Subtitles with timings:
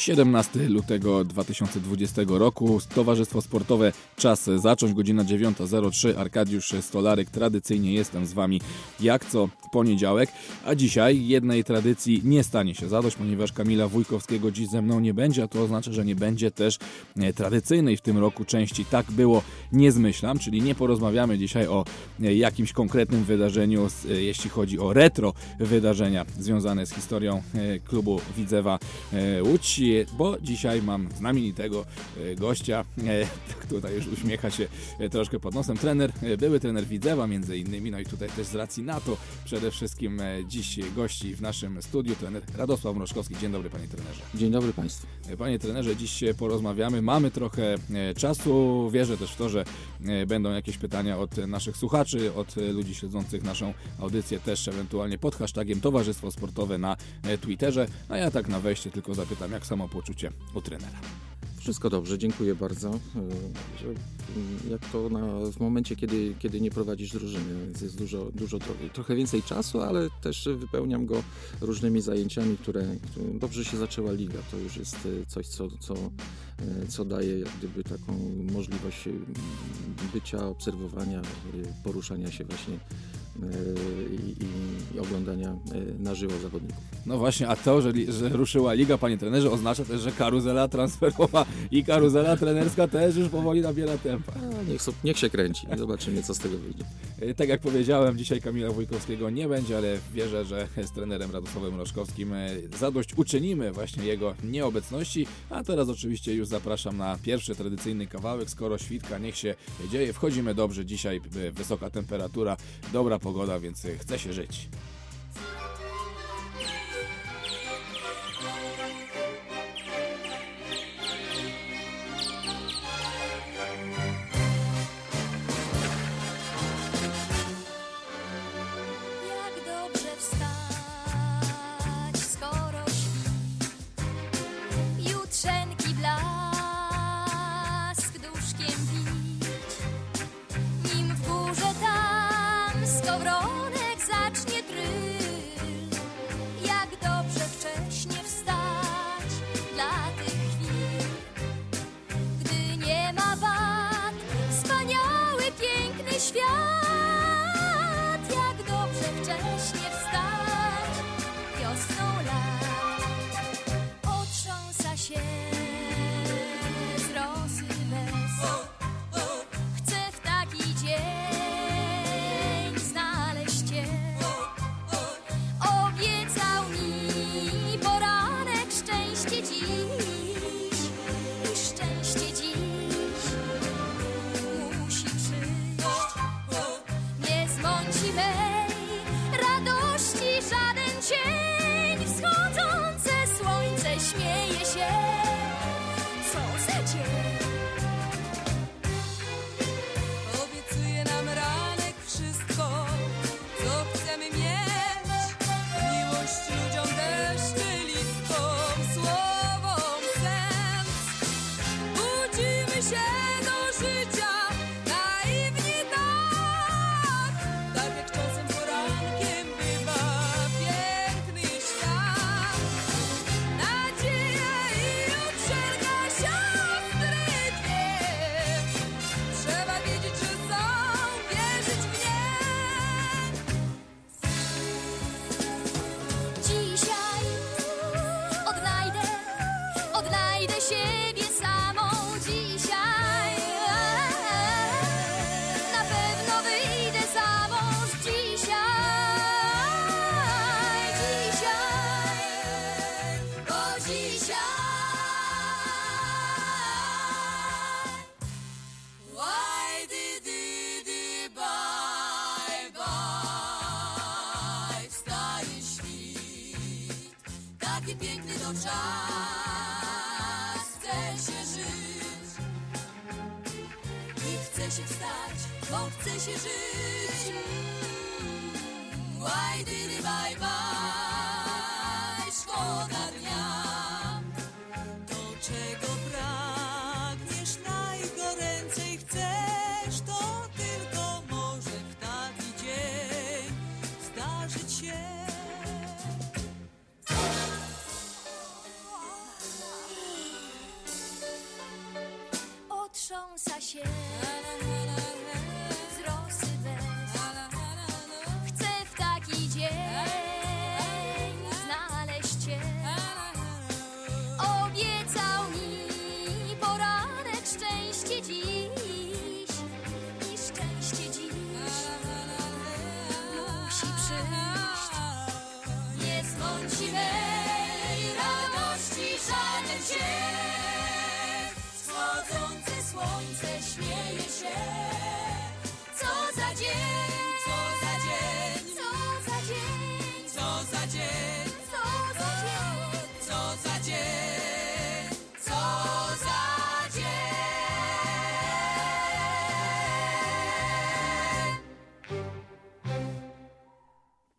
[0.00, 2.78] 17 lutego 2020 roku.
[2.94, 6.16] Towarzystwo Sportowe Czas Zacząć, godzina 9.03.
[6.16, 7.30] Arkadiusz Stolarek.
[7.30, 8.60] Tradycyjnie jestem z Wami
[9.00, 10.30] jak co poniedziałek,
[10.64, 15.14] a dzisiaj jednej tradycji nie stanie się zadość, ponieważ Kamila Wójkowskiego dziś ze mną nie
[15.14, 16.78] będzie, a to oznacza, że nie będzie też
[17.16, 19.42] e, tradycyjnej w tym roku części Tak było,
[19.72, 21.84] nie zmyślam, czyli nie porozmawiamy dzisiaj o
[22.22, 27.42] e, jakimś konkretnym wydarzeniu, e, jeśli chodzi o retro wydarzenia związane z historią
[27.84, 28.78] klubu Widzewa
[29.42, 29.80] Łódź,
[30.18, 31.84] bo dzisiaj mam znamienitego
[32.36, 32.84] gościa,
[33.70, 34.68] tutaj już uśmiecha się
[35.10, 38.82] troszkę pod nosem, trener, były trener Widzewa między innymi, no i tutaj też z racji
[38.82, 43.36] na to przede wszystkim e, dziś gości w naszym studiu trener Radosław Mroczkowski.
[43.40, 44.20] Dzień dobry panie trenerze.
[44.34, 45.06] Dzień dobry państwu.
[45.28, 47.02] E, panie trenerze, dziś porozmawiamy.
[47.02, 48.90] Mamy trochę e, czasu.
[48.90, 49.64] Wierzę też w to, że
[50.26, 55.80] będą jakieś pytania od naszych słuchaczy, od ludzi śledzących naszą audycję też ewentualnie pod hashtagiem
[55.80, 56.96] Towarzystwo Sportowe na
[57.40, 57.86] Twitterze.
[58.08, 60.98] A ja tak na wejście tylko zapytam, jak samopoczucie u trenera.
[61.58, 62.88] Wszystko dobrze, dziękuję bardzo.
[62.88, 63.98] E, mm,
[64.70, 68.58] jak to na, w momencie, kiedy, kiedy nie prowadzisz drużyny, więc jest dużo, dużo
[68.92, 71.22] trochę więcej czasu, ale też wypełniam go
[71.60, 72.96] różnymi zajęciami, które,
[73.40, 74.38] dobrze się zaczęła liga.
[74.50, 78.12] To już jest e, coś, co, co, e, co daje jak gdyby taką
[78.52, 79.08] możliwość
[80.14, 81.22] bycia, obserwowania,
[81.84, 82.78] poruszania się właśnie
[84.12, 84.44] i,
[84.94, 85.56] i, oglądania
[85.98, 86.78] na żywo zawodników.
[87.06, 91.46] No właśnie, a to, że, że ruszyła liga, panie trenerze, oznacza też, że karuzela transferowa
[91.70, 94.32] i karuzela trenerska też już powoli nabiera tempa.
[94.32, 96.84] A, niech, niech się kręci zobaczymy, co z tego wyjdzie.
[97.20, 101.76] E, tak jak powiedziałem, dzisiaj Kamila Wójkowskiego nie będzie, ale wierzę, że z trenerem Radosławem
[101.76, 102.32] Roszkowskim
[102.78, 105.26] zadość uczynimy właśnie jego nieobecności.
[105.50, 108.50] A teraz oczywiście już zapraszam na pierwszy tradycyjny kawałek.
[108.50, 109.54] Skoro świtka, niech się
[109.90, 110.12] dzieje.
[110.12, 111.20] Wchodzimy dobrze dzisiaj,
[111.52, 112.56] wysoka temperatura,
[112.92, 114.68] dobra pogoda, więc chce się żyć.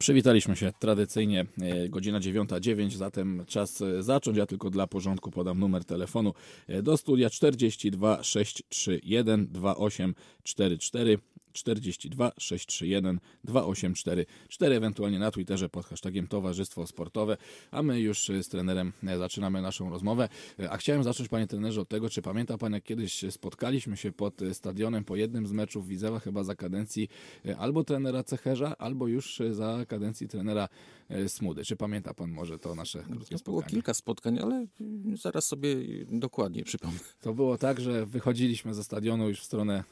[0.01, 4.38] Przywitaliśmy się tradycyjnie, e, godzina 9.09, zatem czas e, zacząć.
[4.38, 6.33] Ja tylko dla porządku podam numer telefonu
[6.68, 11.18] e, do studia 42 631 2844.
[11.53, 17.38] 42 631 2844, ewentualnie na Twitterze pod hashtagiem Towarzystwo Sportowe,
[17.71, 20.30] a my już z trenerem e, zaczynamy naszą rozmowę.
[20.59, 24.12] E, A chciałem zacząć, panie trenerze, od tego, czy pamięta pan, jak kiedyś spotkaliśmy się
[24.12, 27.07] pod stadionem po jednym z meczów Widzewa, chyba za kadencji
[27.57, 30.68] albo trenera Cecherza, albo już za kadencji trenera
[31.27, 31.65] Smudy.
[31.65, 33.69] Czy pamięta pan może to nasze krótkie Było spotkanie?
[33.71, 34.68] kilka spotkań, ale
[35.13, 35.75] y, zaraz sobie
[36.12, 37.00] dokładnie przypomnę.
[37.21, 39.83] To było tak, że wychodziliśmy ze stadionu już w stronę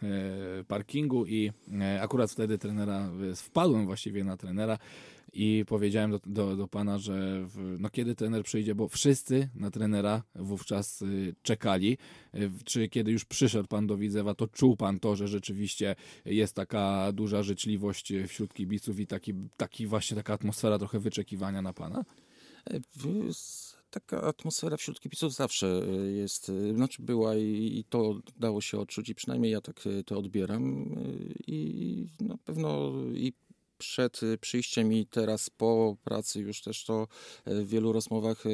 [0.68, 1.49] parkingu i
[1.82, 4.78] e, akurat wtedy trenera, e, wpadłem właściwie na trenera
[5.34, 9.72] i powiedziałem do, do, do pana, że w, no kiedy trener przyjdzie, bo wszyscy na
[9.72, 11.98] trenera wówczas y, czekali.
[12.66, 17.12] Czy kiedy już przyszedł pan do Widzewa, to czuł pan to, że rzeczywiście jest taka
[17.12, 22.06] duża życzliwość wśród kibiców i taki, taki właśnie taka atmosfera trochę wyczekiwania na pana?
[23.90, 28.80] Taka atmosfera wśród kibiców zawsze e, jest, e, znaczy była i, i to dało się
[28.80, 30.96] odczuć i przynajmniej ja tak e, to odbieram
[31.48, 33.34] i na pewno i
[33.80, 37.08] przed e, przyjściem i teraz po pracy już też to
[37.46, 38.50] e, w wielu rozmowach e,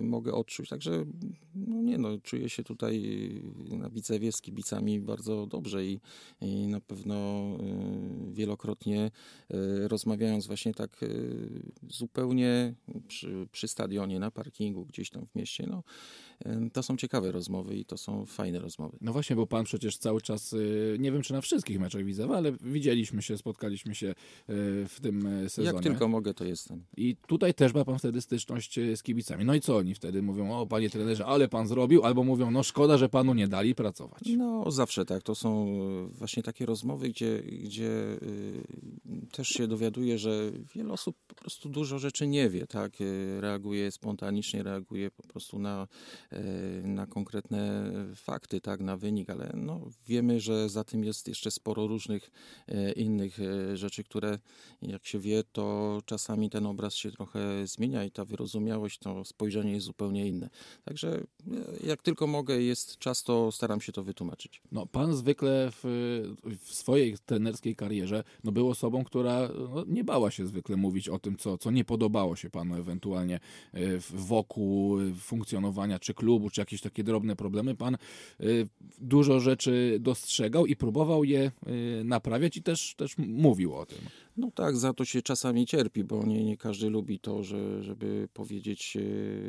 [0.00, 1.04] mogę odczuć, także
[1.54, 3.02] no nie no, czuję się tutaj
[3.70, 6.00] na Widzewie z kibicami bardzo dobrze i,
[6.40, 7.46] i na pewno
[8.32, 9.10] wielokrotnie
[9.82, 11.00] rozmawiając właśnie tak
[11.88, 12.74] zupełnie
[13.08, 15.82] przy, przy stadionie, na parkingu, gdzieś tam w mieście, no
[16.72, 18.98] to są ciekawe rozmowy i to są fajne rozmowy.
[19.00, 22.36] No właśnie, bo pan przecież cały czas, y, nie wiem czy na wszystkich meczach Widzewa,
[22.36, 24.14] ale widzieliśmy się, spotkaliśmy się y,
[24.88, 25.74] w tym y, sezonie.
[25.74, 26.84] Jak tylko mogę, to jestem.
[26.96, 29.44] I tutaj też ma pan wtedy styczność y, z kibicami.
[29.44, 30.52] No i co oni wtedy mówią?
[30.52, 34.22] O, panie trenerze, ale pan zrobił, albo mówią, no szkoda, że panu nie dali pracować.
[34.36, 35.22] No, zawsze tak.
[35.22, 37.90] To są e, właśnie takie rozmowy, gdzie, gdzie
[38.22, 38.64] y,
[39.32, 43.00] też się dowiaduje, że wiele osób po prostu dużo rzeczy nie wie, tak?
[43.00, 45.88] Y, Reaguje spontanicznie, reaguje po prostu na,
[46.32, 46.42] e,
[46.82, 48.80] na konkretne fakty, tak?
[48.80, 52.30] Na wynik, ale no, wiemy, że za tym jest jeszcze sporo różnych
[52.68, 54.38] e, innych e, rzeczy, które
[54.82, 59.72] jak się wie, to czasami ten obraz się trochę zmienia i ta wyrozumiałość, to spojrzenie
[59.72, 60.50] jest zupełnie inne.
[60.84, 64.62] Także e, jak tylko mogę, jest czas, to staram się to wytłumaczyć.
[64.72, 65.82] No, pan zwykle w,
[66.60, 71.18] w swojej trenerskiej karierze no, był osobą, która no, nie bała się zwykle mówić o
[71.18, 73.40] tym, co, co nie podobało się panu ewentualnie
[73.72, 77.74] w- wokół funkcjonowania czy klubu, czy jakieś takie drobne problemy.
[77.74, 77.96] Pan
[78.40, 81.50] y, dużo rzeczy dostrzegał i próbował je
[82.04, 83.98] naprawiać i też, też mówił o tym.
[84.36, 88.28] No tak, za to się czasami cierpi, bo nie, nie każdy lubi to, że, żeby
[88.34, 88.96] powiedzieć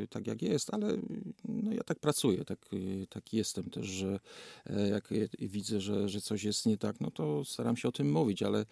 [0.04, 0.98] e, tak jak jest, ale
[1.46, 4.20] no, ja tak pracuję, tak, e, tak jestem też, że
[4.66, 8.12] e, jak widzę, że, że coś jest nie tak, no to staram się o tym
[8.12, 8.66] mówić, ale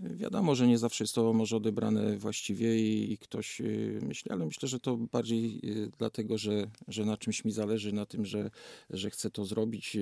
[0.00, 3.62] wiadomo, że nie zawsze jest to może odebrane właściwie i, i ktoś
[4.02, 5.60] myśli, ale myślę, że to bardziej
[5.98, 8.50] dlatego, że, że na czymś mi zależy, na tym, że,
[8.90, 9.96] że chcę to zrobić,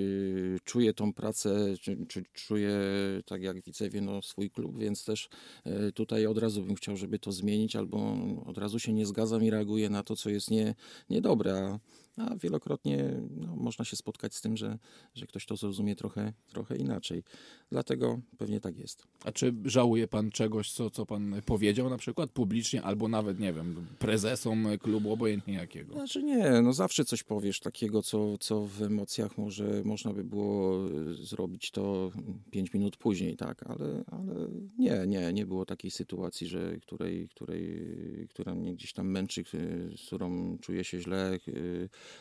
[0.63, 2.73] czuję tą pracę, czy, czy czuję
[3.25, 5.29] tak jak Widzewie, no, swój klub, więc też
[5.93, 9.49] Tutaj od razu bym chciał, żeby to zmienić, albo od razu się nie zgadzam i
[9.49, 10.75] reaguję na to, co jest nie,
[11.09, 11.53] niedobre.
[11.55, 11.79] A,
[12.17, 14.77] a wielokrotnie no, można się spotkać z tym, że,
[15.15, 17.23] że ktoś to zrozumie trochę, trochę inaczej.
[17.71, 19.03] Dlatego pewnie tak jest.
[19.25, 23.53] A czy żałuje pan czegoś, co, co pan powiedział na przykład publicznie, albo nawet, nie
[23.53, 25.93] wiem, prezesom klubu, obojętnie jakiego?
[25.93, 30.85] Znaczy nie, no zawsze coś powiesz takiego, co, co w emocjach może można by było
[30.87, 32.11] e, zrobić to
[32.51, 37.87] pięć minut później, tak, ale, ale nie, nie, nie było takiej sytuacji, że której, której,
[38.29, 41.39] która mnie gdzieś tam męczy, e, z którą czuję się źle, e,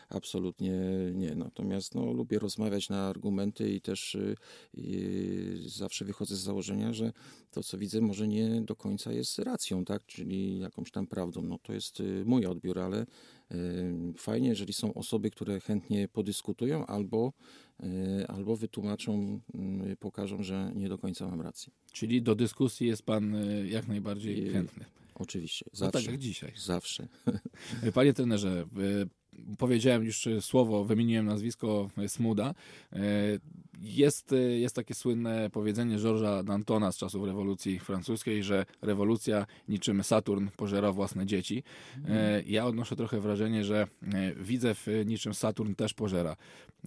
[0.08, 0.72] absolutnie
[1.14, 1.34] nie.
[1.34, 4.34] Natomiast no, lubię rozmawiać na argumenty i też e,
[4.74, 7.12] i zawsze wychodzę z założenia, że
[7.50, 11.42] to, co widzę, może nie do końca jest racją, tak, czyli jakąś tam prawdą.
[11.42, 13.06] No to jest y, mój odbiór, ale
[13.52, 17.32] y, fajnie, jeżeli są osoby, które chętnie podyskutują albo,
[17.82, 19.40] y, albo wytłumaczą,
[19.92, 21.72] y, pokażą, że nie do końca mam rację.
[21.92, 24.84] Czyli do dyskusji jest pan y, jak najbardziej chętny.
[25.14, 25.98] Oczywiście, No zawsze.
[25.98, 26.52] tak jak dzisiaj.
[26.56, 27.08] Zawsze.
[27.94, 28.64] Panie trenerze,
[29.02, 29.08] y,
[29.58, 32.54] powiedziałem już y, słowo, wymieniłem nazwisko y, Smuda.
[32.92, 32.98] Y,
[33.84, 40.46] Jest, jest takie słynne powiedzenie Georgesa Dantona z czasów rewolucji francuskiej, że rewolucja niczym Saturn
[40.56, 41.62] pożera własne dzieci.
[42.08, 46.36] E, Ja odnoszę trochę wrażenie, że e, Widzew e, niczym Saturn też pożera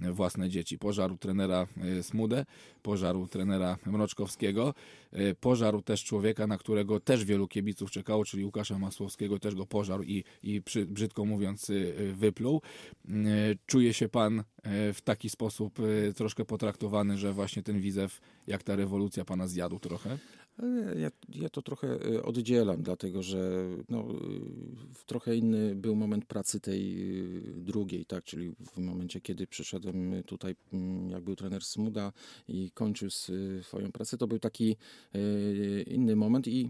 [0.02, 0.78] e, własne dzieci.
[0.78, 1.68] Pożarł trenera
[2.00, 2.46] e, Smudę,
[2.82, 4.74] pożarł trenera Mroczkowskiego, e,
[5.40, 10.04] pożarł też człowieka, na którego też wielu kibiców czekało, czyli Łukasza Masłowskiego, też go pożarł
[10.04, 12.62] i, i przy, brzydko mówiąc y, wypluł.
[13.10, 13.12] Y,
[13.66, 14.44] Czuje się pan
[14.94, 15.80] w taki sposób
[16.16, 20.18] troszkę potraktowany, że właśnie ten Widzew, jak ta rewolucja pana zjadł trochę?
[20.96, 24.08] Ja, ja to trochę oddzielam, dlatego że no,
[25.06, 26.98] trochę inny był moment pracy tej
[27.56, 30.56] drugiej, tak, czyli w momencie, kiedy przyszedłem tutaj,
[31.10, 32.12] jak był trener Smuda
[32.48, 33.10] i kończył
[33.62, 34.76] swoją pracę, to był taki
[35.88, 36.70] inny moment i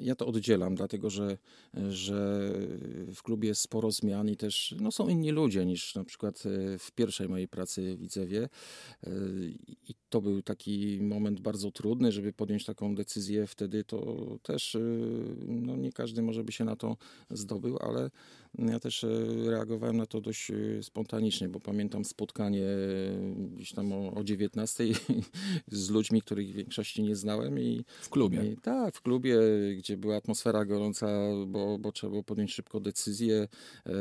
[0.00, 1.38] ja to oddzielam, dlatego że,
[1.88, 2.52] że
[3.14, 6.78] w klubie jest sporo zmian i też no, są inni ludzie niż na przykład y,
[6.78, 8.48] w pierwszej mojej pracy w Widzewie.
[9.06, 9.54] Y,
[9.88, 14.80] I to był taki moment bardzo trudny, żeby podjąć taką decyzję wtedy, to też y,
[15.46, 16.96] no, nie każdy może by się na to
[17.30, 18.10] zdobył, ale
[18.58, 23.92] ja też y, reagowałem na to dość y, spontanicznie, bo pamiętam spotkanie y, gdzieś tam
[23.92, 24.84] o, o 19
[25.68, 28.52] z ludźmi, których w większości nie znałem i W klubie.
[28.52, 29.38] i tak, w klubie,
[29.76, 31.06] gdzie była atmosfera gorąca,
[31.46, 33.48] bo, bo trzeba było podjąć szybko decyzję
[33.86, 33.92] e,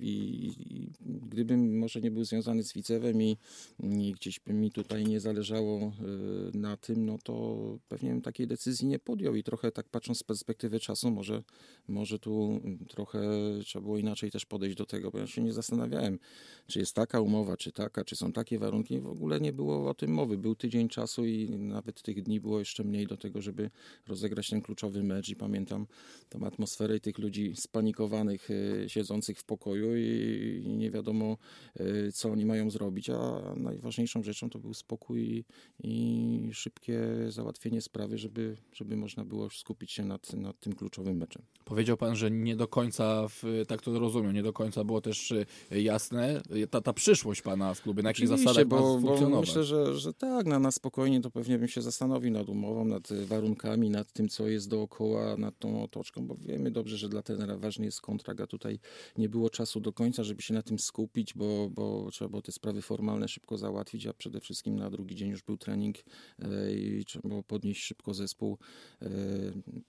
[0.00, 3.36] i, i gdybym może nie był związany z Widzewem i,
[3.82, 7.56] i gdzieś by mi tutaj nie zależało e, na tym, no to
[7.88, 11.42] pewnie bym takiej decyzji nie podjął i trochę tak patrząc z perspektywy czasu, może,
[11.88, 13.20] może tu trochę
[13.64, 16.18] trzeba było inaczej też podejść do tego, bo ja się nie zastanawiałem,
[16.66, 19.00] czy jest taka umowa, czy taka, czy są takie warunki.
[19.00, 20.38] W ogóle nie było o tym mowy.
[20.38, 23.70] Był tydzień czasu i nawet tych dni było jeszcze mniej do tego, żeby
[24.06, 25.86] rozegrać ten kluczowy mecz i pamiętam
[26.28, 31.36] tą atmosferę i tych ludzi spanikowanych, y, siedzących w pokoju i, nie wiadomo,
[31.80, 35.44] y, co oni mają zrobić, a najważniejszą rzeczą to był spokój
[35.82, 41.42] i szybkie załatwienie sprawy, żeby, żeby można było skupić się nad, nad tym kluczowym meczem.
[41.64, 45.30] Powiedział pan, że nie do końca, w, tak to rozumiem, nie do końca było też
[45.30, 45.46] y,
[45.82, 46.42] jasne.
[46.56, 50.14] Y, ta, ta przyszłość pana w klubie, na jakich zasadach bo, bo myślę, że, że
[50.14, 54.12] tak, na, na spokojnie to pewnie bym się zastanowił nad umową, nad y, warunkami, nad
[54.12, 58.00] tym, co jest dookoła, nad tą otoczką, bo wiemy dobrze, że dla trenera ważny jest
[58.00, 58.78] kontrakt, a tutaj
[59.18, 62.52] nie było czasu do końca, żeby się na tym skupić, bo, bo trzeba było te
[62.52, 67.04] sprawy formalne szybko załatwić, a przede wszystkim na drugi dzień już był trening e, i
[67.04, 68.58] trzeba było podnieść szybko zespół,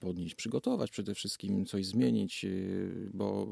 [0.00, 2.48] podnieść, przygotować przede wszystkim, coś zmienić, e,
[3.14, 3.46] bo,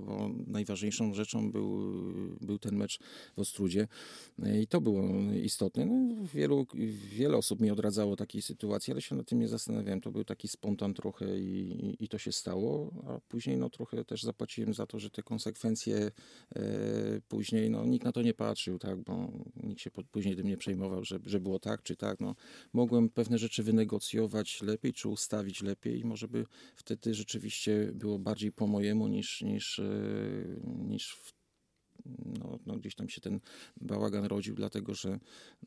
[0.47, 1.93] najważniejszą rzeczą był,
[2.41, 2.99] był ten mecz
[3.37, 3.89] w Ostrudzie.
[4.63, 5.03] I to było
[5.43, 5.87] istotne.
[5.87, 6.67] No, wielu,
[7.13, 10.01] wiele osób mi odradzało takiej sytuacji, ale się nad tym nie zastanawiałem.
[10.01, 14.05] To był taki spontan trochę i, i, i to się stało, a później no, trochę
[14.05, 16.11] też zapłaciłem za to, że te konsekwencje
[16.57, 16.63] e,
[17.29, 21.05] później, no nikt na to nie patrzył, tak, bo nikt się później tym nie przejmował,
[21.05, 22.21] że, że było tak czy tak.
[22.21, 22.35] No,
[22.73, 26.45] mogłem pewne rzeczy wynegocjować lepiej, czy ustawić lepiej i może by
[26.77, 29.85] wtedy rzeczywiście było bardziej po mojemu niż, niż, e,
[30.65, 31.43] niż w
[32.39, 33.41] no, no gdzieś tam się ten
[33.81, 35.09] bałagan rodził, dlatego że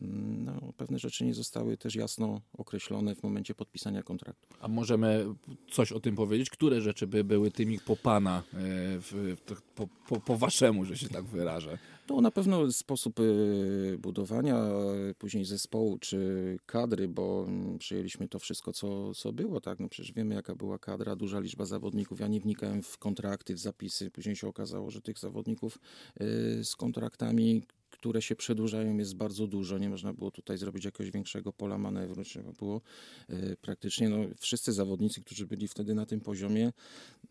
[0.01, 4.47] mm, no, pewne rzeczy nie zostały też jasno określone w momencie podpisania kontraktu.
[4.59, 5.25] A możemy
[5.71, 6.49] coś o tym powiedzieć?
[6.49, 8.57] Które rzeczy by były tymi po pana, e,
[8.99, 11.77] w, w, po, po, po waszemu, że się tak wyrażę?
[12.05, 14.65] To na pewno sposób y, budowania
[15.09, 19.79] y, później zespołu czy kadry, bo mm, przyjęliśmy to wszystko, co, co było, tak?
[19.79, 22.19] No przecież wiemy, jaka była kadra, duża liczba zawodników.
[22.19, 24.11] Ja nie wnikałem w kontrakty, w zapisy.
[24.11, 25.79] Później się okazało, że tych zawodników
[26.21, 27.63] y, z kontraktami,
[27.99, 29.77] które się przedłużają, jest bardzo dużo.
[29.77, 32.23] Nie można było tutaj zrobić jakiegoś większego pola manewru.
[32.23, 32.81] Trzeba było
[33.29, 36.73] y, praktycznie, no, wszyscy zawodnicy, którzy byli wtedy na tym poziomie,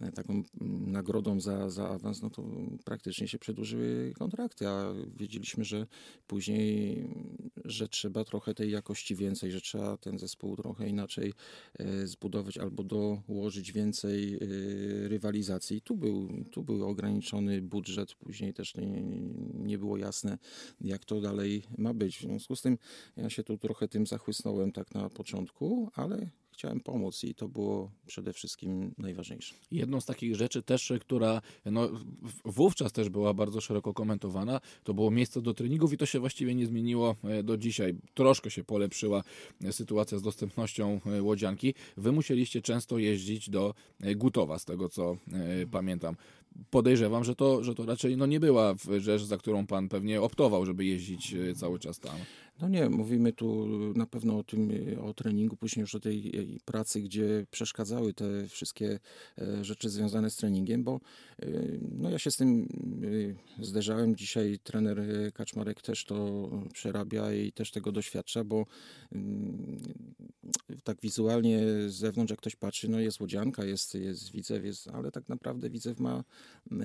[0.03, 0.43] y, taką
[0.87, 2.45] nagrodą za, za awans, no to
[2.85, 5.87] praktycznie się przedłużyły kontrakty, a wiedzieliśmy, że
[6.27, 7.05] później,
[7.65, 11.33] że trzeba trochę tej jakości więcej, że trzeba ten zespół trochę inaczej
[11.79, 14.39] e, zbudować albo dołożyć więcej e,
[15.09, 15.81] rywalizacji.
[15.81, 19.03] Tu był, tu był ograniczony budżet, później też nie,
[19.55, 20.39] nie było jasne,
[20.81, 22.19] jak to dalej ma być.
[22.19, 22.79] W związku z tym
[23.17, 27.91] ja się tu trochę tym zachłysnąłem tak na początku, ale chciałem pomóc i to było
[28.07, 29.55] przede wszystkim najważniejsze.
[29.71, 31.89] Jedną z takich rzeczy też, która no,
[32.45, 36.55] wówczas też była bardzo szeroko komentowana, to było miejsce do treningów i to się właściwie
[36.55, 37.95] nie zmieniło e, do dzisiaj.
[38.15, 39.23] Troszkę się polepszyła
[39.65, 41.75] e, sytuacja z dostępnością e, łodzianki.
[41.97, 43.75] Wy musieliście często jeździć do
[44.17, 45.17] Gutowa, z tego co
[45.71, 46.17] pamiętam.
[46.71, 50.67] Podejrzewam, że to, że to raczej no, nie była rzecz, za którą pan pewnie optował,
[50.67, 52.17] żeby jeździć e, cały czas tam.
[52.61, 56.33] No nie, mówimy tu na pewno o tym, o treningu, później już o tej
[56.65, 58.99] pracy, gdzie przeszkadzały te wszystkie
[59.39, 61.01] e, rzeczy związane z treningiem, bo
[61.43, 61.47] e,
[61.99, 62.69] no ja się z tym
[63.61, 64.17] zderzałem.
[64.17, 65.03] Dzisiaj trener
[65.35, 68.67] Kaczmarek też to przerabia i też tego doświadcza, bo
[69.13, 69.83] mm,
[70.85, 75.11] tak wizualnie z zewnątrz, jak ktoś patrzy, no jest Łodzianka, jest, jest Widzew, jest, ale
[75.11, 76.25] tak naprawdę Widzew ma
[76.73, 76.85] e,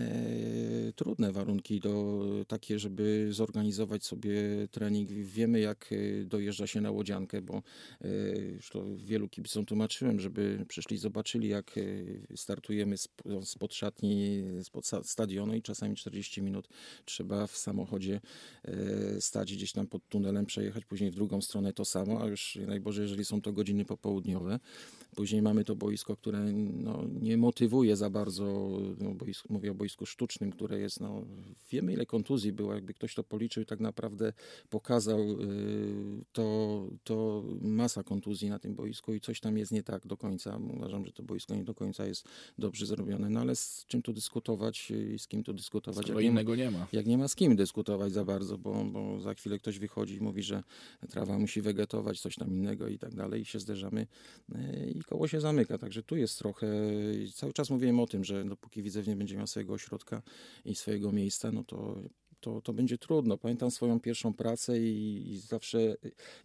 [0.96, 4.34] trudne warunki do takie, żeby zorganizować sobie
[4.72, 5.12] trening.
[5.12, 7.64] Wiemy, jak e, dojeżdża się na Łodziankę, bo
[8.02, 8.08] e,
[8.40, 11.82] już to wielu kibicom tłumaczyłem, żeby przyszli, zobaczyli, jak e,
[12.38, 12.96] startujemy
[13.44, 16.68] spod szatni, spod stadionu i czasami 40 minut
[17.06, 18.22] trzeba w samochodzie
[19.20, 23.02] stać gdzieś tam pod tunelem, przejechać, później w drugą stronę to samo, a już najboże,
[23.02, 24.60] jeżeli są to godziny popołudniowe.
[25.16, 28.44] Później mamy to boisko, które no, nie motywuje za bardzo,
[29.00, 29.16] no,
[29.50, 31.22] mówię o boisku sztucznym, które jest, no,
[31.72, 34.34] wiemy ile kontuzji było, jakby ktoś to policzył i tak naprawdę
[34.70, 35.36] pokazał, y,
[36.32, 40.60] to, to masa kontuzji na tym boisku i coś tam jest nie tak do końca.
[40.78, 42.28] Uważam, że to boisko nie do końca jest
[42.58, 46.06] dobrze zrobione, no ale z czym tu dyskutować i z kim tu dyskutować?
[46.06, 46.88] Skoro innego nie ma.
[46.92, 50.22] Jak nie ma z kim dyskutować za bardzo, bo, bo za chwilę ktoś wychodzi i
[50.22, 50.64] mówi, że
[51.10, 54.08] trawa musi wegetować, coś tam innego i tak dalej i się zderzamy
[54.56, 55.78] y, i koło się zamyka.
[55.78, 56.68] Także tu jest trochę,
[57.34, 60.22] cały czas mówiłem o tym, że dopóki Widzew nie będzie miał swojego ośrodka
[60.66, 62.02] i swojego miejsca, no to
[62.40, 63.38] to, to będzie trudno.
[63.38, 65.96] Pamiętam swoją pierwszą pracę i, i, zawsze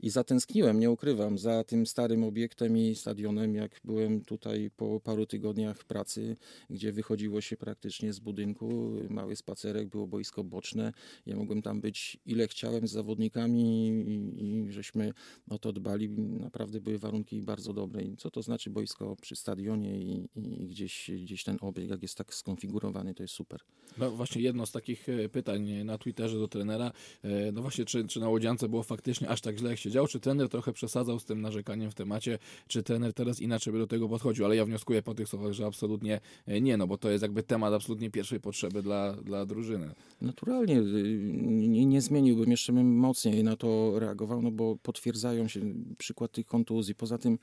[0.01, 5.27] i zatęskniłem, nie ukrywam, za tym starym obiektem i stadionem, jak byłem tutaj po paru
[5.27, 6.37] tygodniach pracy,
[6.71, 10.93] gdzie wychodziło się praktycznie z budynku, mały spacerek, było boisko boczne.
[11.27, 15.13] Ja mogłem tam być ile chciałem z zawodnikami i, i żeśmy
[15.51, 16.09] o to dbali.
[16.19, 18.03] Naprawdę były warunki bardzo dobre.
[18.03, 22.19] I co to znaczy boisko przy stadionie i, i gdzieś, gdzieś ten obiekt, jak jest
[22.19, 23.61] tak skonfigurowany, to jest super.
[23.99, 28.07] No właśnie jedno z takich e, pytań na Twitterze do trenera, e, no właśnie, czy,
[28.07, 31.19] czy na Łodziance było faktycznie aż tak źle, jak się działo, czy trener trochę przesadzał
[31.19, 34.65] z tym narzekaniem w temacie, czy trener teraz inaczej by do tego podchodził, ale ja
[34.65, 38.11] wnioskuję po tych słowach, że absolutnie e, nie, no bo to jest jakby temat absolutnie
[38.11, 39.91] pierwszej potrzeby dla, dla drużyny.
[40.21, 45.61] Naturalnie, y, nie, nie zmieniłbym, jeszcze mocniej na to reagował, no bo potwierdzają się
[45.99, 46.95] przykład tych kontuzji.
[46.95, 47.39] Poza tym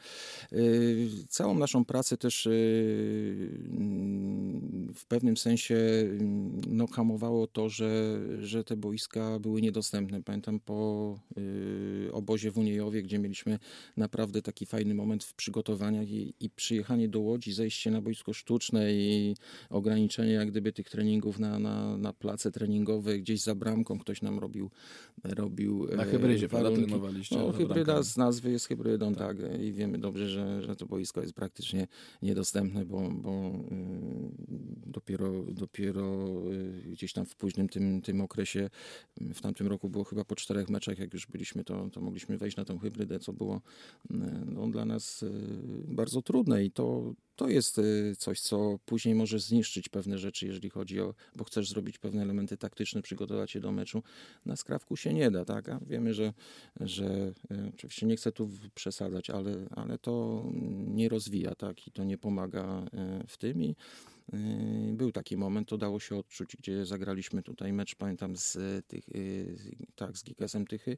[0.54, 2.52] y, całą naszą pracę też y,
[4.94, 5.78] w pewnym sensie
[6.68, 10.24] no, hamowało to, że, że te boiska były niedostępne.
[10.24, 13.60] Pamiętam po y, obozie w Uniejowie, gdzie mieliśmy
[13.98, 18.94] naprawdę taki fajny moment w przygotowaniach i, i przyjechanie do Łodzi, zejście na boisko sztuczne
[18.94, 19.36] i
[19.70, 24.40] ograniczenie jak gdyby tych treningów na, na, na place treningowe, gdzieś za bramką ktoś nam
[24.40, 24.70] robił
[25.24, 27.38] robił Na hybrydzie, prawda, trenowaliście?
[27.38, 29.38] No, hybryda z nazwy jest hybrydą, tak.
[29.42, 29.62] tak.
[29.62, 31.88] I wiemy dobrze, że, że to boisko jest praktycznie
[32.22, 34.32] niedostępne, bo, bo y,
[34.86, 38.70] dopiero, dopiero y, gdzieś tam w późnym tym, tym okresie,
[39.34, 42.58] w tamtym roku było chyba po czterech meczach, jak już byliśmy, to, to mogliśmy wejść
[42.58, 44.14] na tą hybrydę, co było y,
[44.46, 45.26] no, dla nas
[45.88, 50.70] bardzo trudne i to to jest y, coś, co później może zniszczyć pewne rzeczy, jeżeli
[50.70, 54.04] chodzi o, bo chcesz zrobić pewne elementy taktyczne, przygotować się do meczu.
[54.46, 55.70] Na skrawku się nie da, tak?
[55.70, 56.34] A wiemy, że,
[56.80, 57.34] że
[57.74, 60.44] oczywiście nie chcę tu przesadzać, ale, ale to
[60.88, 61.88] nie rozwija, tak?
[61.88, 62.86] I to nie pomaga
[63.28, 63.76] w tym i
[64.94, 69.56] był taki moment, to dało się odczuć, gdzie zagraliśmy tutaj mecz, pamiętam, z, tych, yy,
[69.96, 70.98] tak, z GKS-em Tychy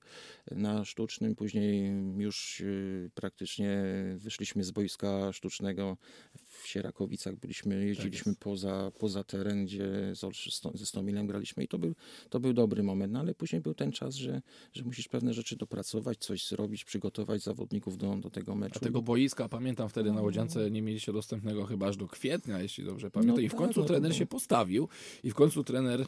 [0.51, 1.35] na sztucznym.
[1.35, 3.83] Później już yy, praktycznie
[4.17, 5.97] wyszliśmy z boiska sztucznego
[6.45, 7.35] w Sierakowicach.
[7.35, 10.13] Byliśmy, jeździliśmy tak poza, poza teren, gdzie
[10.73, 11.95] ze Stomilem graliśmy i to był,
[12.29, 13.13] to był dobry moment.
[13.13, 14.41] No ale później był ten czas, że,
[14.73, 18.79] że musisz pewne rzeczy dopracować, coś zrobić, przygotować zawodników do, do tego meczu.
[18.81, 22.85] A tego boiska, pamiętam wtedy na Łodziance nie mieliście dostępnego chyba aż do kwietnia, jeśli
[22.85, 23.35] dobrze pamiętam pamiętam.
[23.35, 24.87] No I w tak, końcu tak, trener no się postawił
[25.23, 26.05] i w końcu trener, e,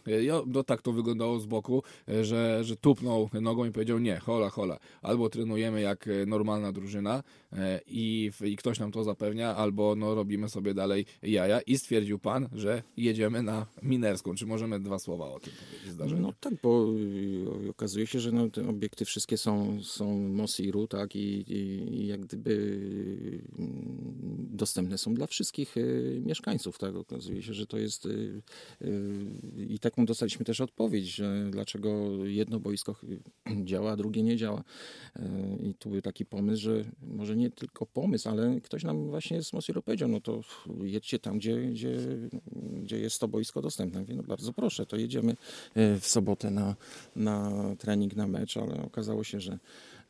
[0.47, 4.49] no tak to wyglądało z boku, e, że, że tupnął nogą i powiedział nie, hola,
[4.49, 4.79] hola.
[5.01, 7.23] Albo trenujemy jak e, normalna drużyna
[7.87, 11.61] i, i ktoś nam to zapewnia, albo no, robimy sobie dalej jaja.
[11.61, 14.35] I stwierdził pan, że jedziemy na Minerską.
[14.35, 16.19] Czy możemy dwa słowa o tym powiedzieć?
[16.19, 16.87] No tak, bo
[17.69, 22.21] okazuje się, że no, te obiekty wszystkie są, są Mosiru, tak, i, i, i jak
[22.21, 22.51] gdyby
[23.59, 25.75] mm, dostępne są dla wszystkich
[26.21, 28.41] mieszkańców, tak, okazuje się, że to jest y,
[28.81, 32.95] y, i taką dostaliśmy też odpowiedź, że dlaczego jedno boisko
[33.63, 34.63] działa, a drugie nie działa.
[35.19, 35.21] Y,
[35.63, 39.53] I tu był taki pomysł, że może nie tylko pomysł, ale ktoś nam właśnie z
[39.53, 40.41] Mosiro powiedział, no to
[40.83, 41.97] jedźcie tam, gdzie, gdzie,
[42.83, 43.99] gdzie jest to boisko dostępne.
[43.99, 45.35] Mówię, no bardzo proszę, to jedziemy
[45.75, 46.75] w sobotę na,
[47.15, 49.59] na trening, na mecz, ale okazało się, że,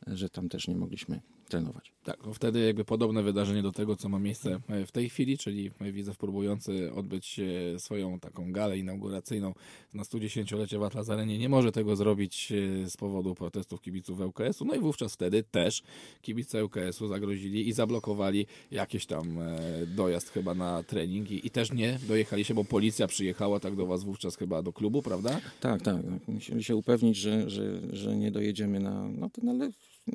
[0.06, 1.92] że tam też nie mogliśmy trenować.
[2.04, 5.70] Tak, no wtedy jakby podobne wydarzenie do tego, co ma miejsce w tej chwili, czyli
[5.80, 7.40] Widzew próbujący odbyć
[7.74, 9.54] e, swoją taką galę inauguracyjną
[9.94, 14.64] na 110-lecie w Atlas Arenie nie może tego zrobić e, z powodu protestów kibiców ŁKS-u,
[14.64, 15.82] no i wówczas wtedy też
[16.22, 21.98] kibice ŁKS-u zagrozili i zablokowali jakiś tam e, dojazd chyba na trening i, też nie
[22.08, 25.40] dojechali się, bo policja przyjechała tak do was wówczas chyba do klubu, prawda?
[25.60, 26.02] Tak, tak.
[26.28, 29.70] Musieli się upewnić, że, że, że nie dojedziemy na, no to, ale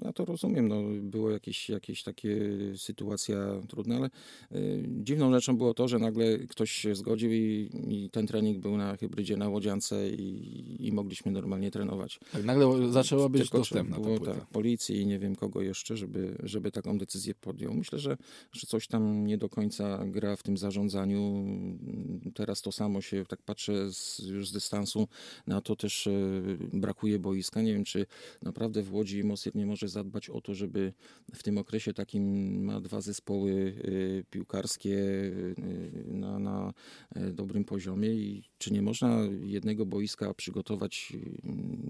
[0.06, 2.38] ja to rozumiem, no, było jakieś, jakieś takie
[2.78, 4.10] sytuacja trudna, ale
[4.52, 8.78] y, dziwną rzeczą było to, że nagle ktoś się zgodził i, i ten trening był
[8.78, 12.20] na hybrydzie, na łodziance i, i mogliśmy normalnie trenować.
[12.32, 14.40] Tak, nagle zaczęła być Tylko dostępna było ta płyta.
[14.40, 17.74] tak, policji i nie wiem kogo jeszcze, żeby, żeby taką decyzję podjął.
[17.74, 18.18] Myślę, że,
[18.52, 21.46] że coś tam nie do końca gra w tym zarządzaniu.
[22.36, 25.08] Teraz to samo się, tak patrzę z, już z dystansu,
[25.48, 26.12] na to też e,
[26.74, 27.62] brakuje boiska.
[27.62, 28.06] Nie wiem, czy
[28.42, 30.94] naprawdę w Łodzi Mosir nie może zadbać o to, żeby
[31.34, 35.56] w tym okresie takim ma dwa zespoły y, piłkarskie y,
[36.08, 36.74] na, na
[37.16, 41.42] e, dobrym poziomie i czy nie można jednego boiska przygotować, y,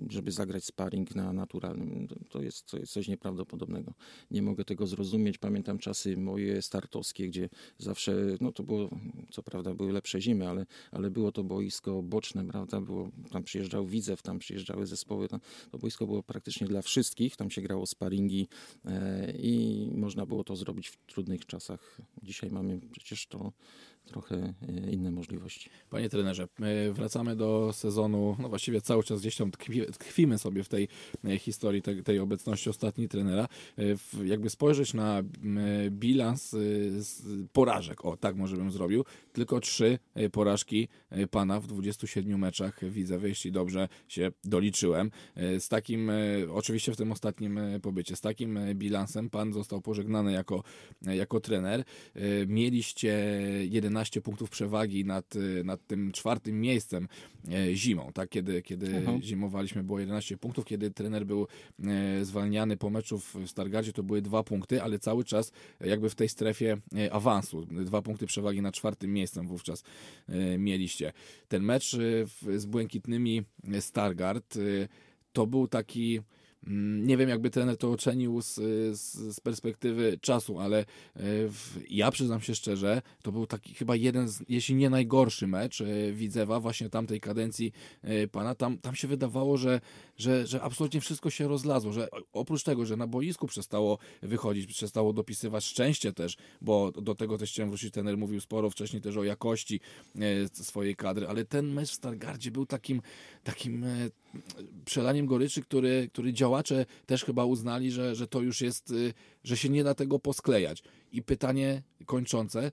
[0.10, 2.08] żeby zagrać sparring na naturalnym?
[2.30, 3.94] To jest, to jest coś nieprawdopodobnego.
[4.32, 5.38] Nie mogę tego zrozumieć.
[5.38, 8.90] Pamiętam czasy moje startowskie, gdzie zawsze, no to było,
[9.32, 12.82] co prawda były lepsze zimy, ale, ale było to boisko boczne, prawda?
[12.82, 15.28] Było, tam przyjeżdżał Widzew, tam przyjeżdżały zespoły.
[15.28, 15.40] Tam,
[15.72, 17.36] to boisko było praktycznie dla wszystkich.
[17.36, 18.48] Tam się grało sparingi
[18.86, 22.02] e, i można było to zrobić w trudnych czasach.
[22.24, 23.52] Dzisiaj mamy przecież to
[24.06, 24.54] trochę
[24.86, 25.70] e, inne możliwości.
[25.90, 30.64] Panie trenerze, my wracamy do sezonu, no właściwie cały czas gdzieś tam tkwi, tkwimy sobie
[30.64, 30.88] w tej
[31.26, 33.48] e, historii tej, tej obecności ostatniej trenera.
[33.78, 33.84] E,
[34.26, 35.24] Jakby spojrzeć na
[35.90, 36.58] bilans e,
[37.54, 42.90] porażek, o tak może bym zrobił, tylko trzy e, porażki e, pana w 27 meczach
[42.90, 45.12] widzę, jeśli dobrze się doliczyłem.
[45.36, 46.14] E, Z takim, e,
[46.54, 50.64] oczywiście w tym ostatnim e, pobycie, z takim e, bilansem pan został pożegnany jako,
[51.08, 51.80] e, jako trener.
[52.16, 53.12] E, Mieliście
[53.70, 53.91] 11
[54.24, 57.08] punktów przewagi nad, e, nad tym czwartym miejscem
[57.52, 58.30] e, zimą, tak?
[58.30, 59.22] Kiedy, kiedy Mhm.
[59.22, 61.48] zimowaliśmy było 11 punktów, kiedy trener był
[61.84, 65.52] e, zwalniany po meczu w Stargardzie to były dwa punkty, ale cały czas
[65.82, 67.66] jakby w tej strefie e, awansu.
[67.66, 69.84] Dwa punkty przewagi nad czwartym miejscem wówczas
[70.58, 71.14] mieliście.
[71.48, 71.98] Ten mecz
[72.56, 73.42] z Błękitnymi
[73.80, 74.58] Stargard
[75.34, 76.20] to był taki
[77.04, 78.56] nie wiem, jakby trener to ocenił z,
[79.00, 80.86] z, z perspektywy czasu, ale e,
[81.48, 85.82] w, ja przyznam się szczerze, to był taki chyba jeden, z, jeśli nie najgorszy mecz
[85.82, 87.72] e, Widzewa właśnie tamtej kadencji
[88.02, 88.56] e, pana.
[88.56, 89.82] Tam, tam się wydawało, że,
[90.22, 95.14] że, że absolutnie wszystko się rozlazło, że oprócz tego, że na boisku przestało wychodzić, przestało
[95.14, 99.24] dopisywać szczęście też, bo do tego też chciałem wrócić, trener mówił sporo wcześniej też o
[99.24, 99.80] jakości
[100.16, 103.02] e, swojej kadry, ale ten mecz w Stargardzie był takim,
[103.44, 104.10] takim e,
[104.86, 109.58] przelaniem goryczy, który, który działacze też chyba uznali, że, że to już jest, y, że
[109.58, 110.84] się nie da tego posklejać.
[111.12, 112.72] I pytanie kończące,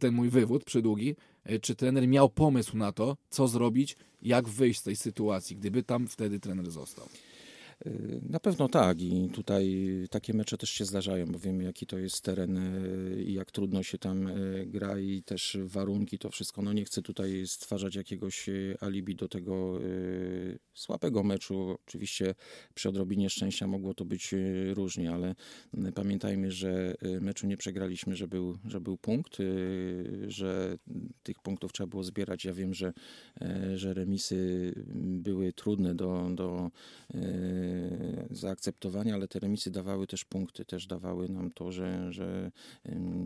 [0.00, 1.16] ten mój wywód przydługi,
[1.62, 6.08] czy trener miał pomysł na to, co zrobić, jak wyjść z tej sytuacji, gdyby tam
[6.08, 7.08] wtedy trener został?
[7.86, 11.98] Y, Na pewno tak i tutaj takie mecze też się zdarzają, bo wiemy jaki to
[11.98, 16.62] jest teren y, i jak trudno się tam y, gra i też warunki, to wszystko.
[16.62, 18.46] No nie chcę tutaj stwarzać jakiegoś
[18.80, 19.80] alibi do tego
[20.74, 21.78] słabego meczu.
[21.86, 22.34] Oczywiście
[22.74, 24.34] przy odrobinie szczęścia mogło to być
[24.74, 25.34] różnie, ale
[25.88, 29.36] y, pamiętajmy, że meczu nie przegraliśmy, że był, że był punkt,
[30.26, 30.78] że
[31.22, 32.44] tych punktów trzeba było zbierać.
[32.44, 32.92] Ja wiem, że,
[33.74, 36.70] że remisy były trudne do, do
[38.30, 42.50] zaakceptowania, ale te remisy dawały też punkty, też dawały nam to, że, że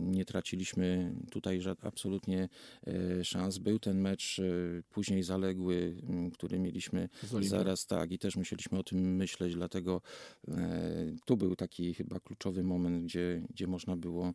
[0.05, 2.49] nie traciliśmy tutaj absolutnie
[2.87, 3.57] e, szans.
[3.57, 4.43] Był ten mecz e,
[4.89, 5.95] później zaległy,
[6.33, 7.09] który mieliśmy
[7.41, 10.01] zaraz tak i też musieliśmy o tym myśleć, dlatego
[10.47, 14.33] e, tu był taki chyba kluczowy moment, gdzie, gdzie można było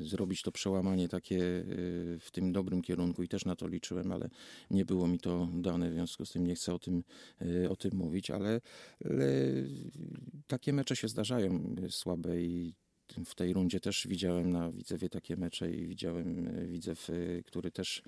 [0.00, 1.38] zrobić to przełamanie takie
[2.20, 4.30] w tym dobrym kierunku i też na to liczyłem, ale
[4.70, 7.04] nie było mi to dane, w związku z tym nie chcę o tym,
[7.70, 8.60] o tym mówić, ale,
[9.04, 9.26] ale
[10.46, 11.74] takie mecze się zdarzają.
[11.90, 12.74] Słabe i
[13.24, 17.70] w tej rundzie też widziałem na Widzewie takie mecze i widziałem e, Widzew, e, który
[17.70, 18.02] też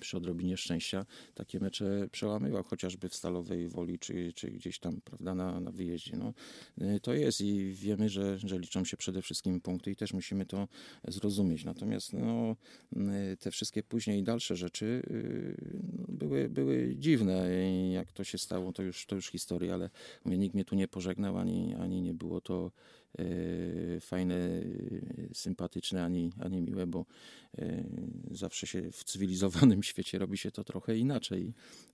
[0.00, 5.34] przy odrobinie szczęścia takie mecze przełamywał, chociażby w Stalowej Woli, czy, czy gdzieś tam, prawda,
[5.34, 6.16] na, na wyjeździe.
[6.16, 6.34] No,
[6.80, 10.46] e, to jest i wiemy, że, że liczą się przede wszystkim punkty i też musimy
[10.46, 10.68] to
[11.08, 11.64] zrozumieć.
[11.64, 12.56] Natomiast no,
[12.96, 15.14] e, te wszystkie później dalsze rzeczy e,
[15.98, 17.48] no, były, były dziwne
[17.92, 19.90] jak to się stało, to już, to już historia, ale
[20.24, 22.70] mówię, nikt mnie tu nie pożegnał, ani, ani nie było to
[24.00, 24.62] fajne, e,
[25.34, 27.06] sympatyczne, ani, ani miłe, bo
[27.58, 27.84] e,
[28.30, 31.52] zawsze się w cywilizowanym świecie robi się to trochę inaczej.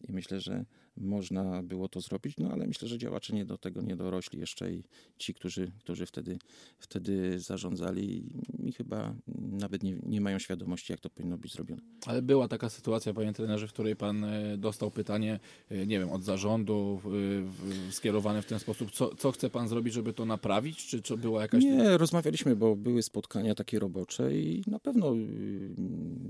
[0.09, 0.65] I myślę, że
[1.01, 4.73] można było to zrobić, no ale myślę, że działacze nie do tego nie dorośli jeszcze
[4.73, 4.83] i
[5.19, 6.39] ci, którzy, którzy wtedy,
[6.79, 8.25] wtedy zarządzali
[8.65, 11.83] i chyba nawet nie, nie mają świadomości, jak to powinno być zrobione.
[12.07, 16.11] Ale była taka sytuacja, panie trenerze, w której pan e, dostał pytanie, e, nie wiem,
[16.11, 17.01] od zarządu
[17.89, 21.17] e, skierowane w ten sposób, co, co chce pan zrobić, żeby to naprawić, czy, czy
[21.17, 21.65] była jakaś...
[21.65, 25.75] Nie, rozmawialiśmy, bo były spotkania takie robocze i na pewno y,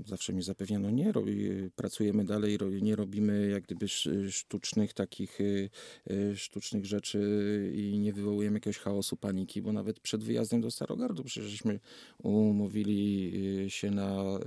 [0.05, 5.69] zawsze mi zapewniano, nie, y, pracujemy dalej, nie robimy jak gdyby sz- sztucznych takich y,
[6.11, 11.23] y, sztucznych rzeczy i nie wywołujemy jakiegoś chaosu, paniki, bo nawet przed wyjazdem do Starogardu
[11.23, 11.79] przecież żeśmy
[12.23, 13.31] umówili
[13.65, 14.39] y, się na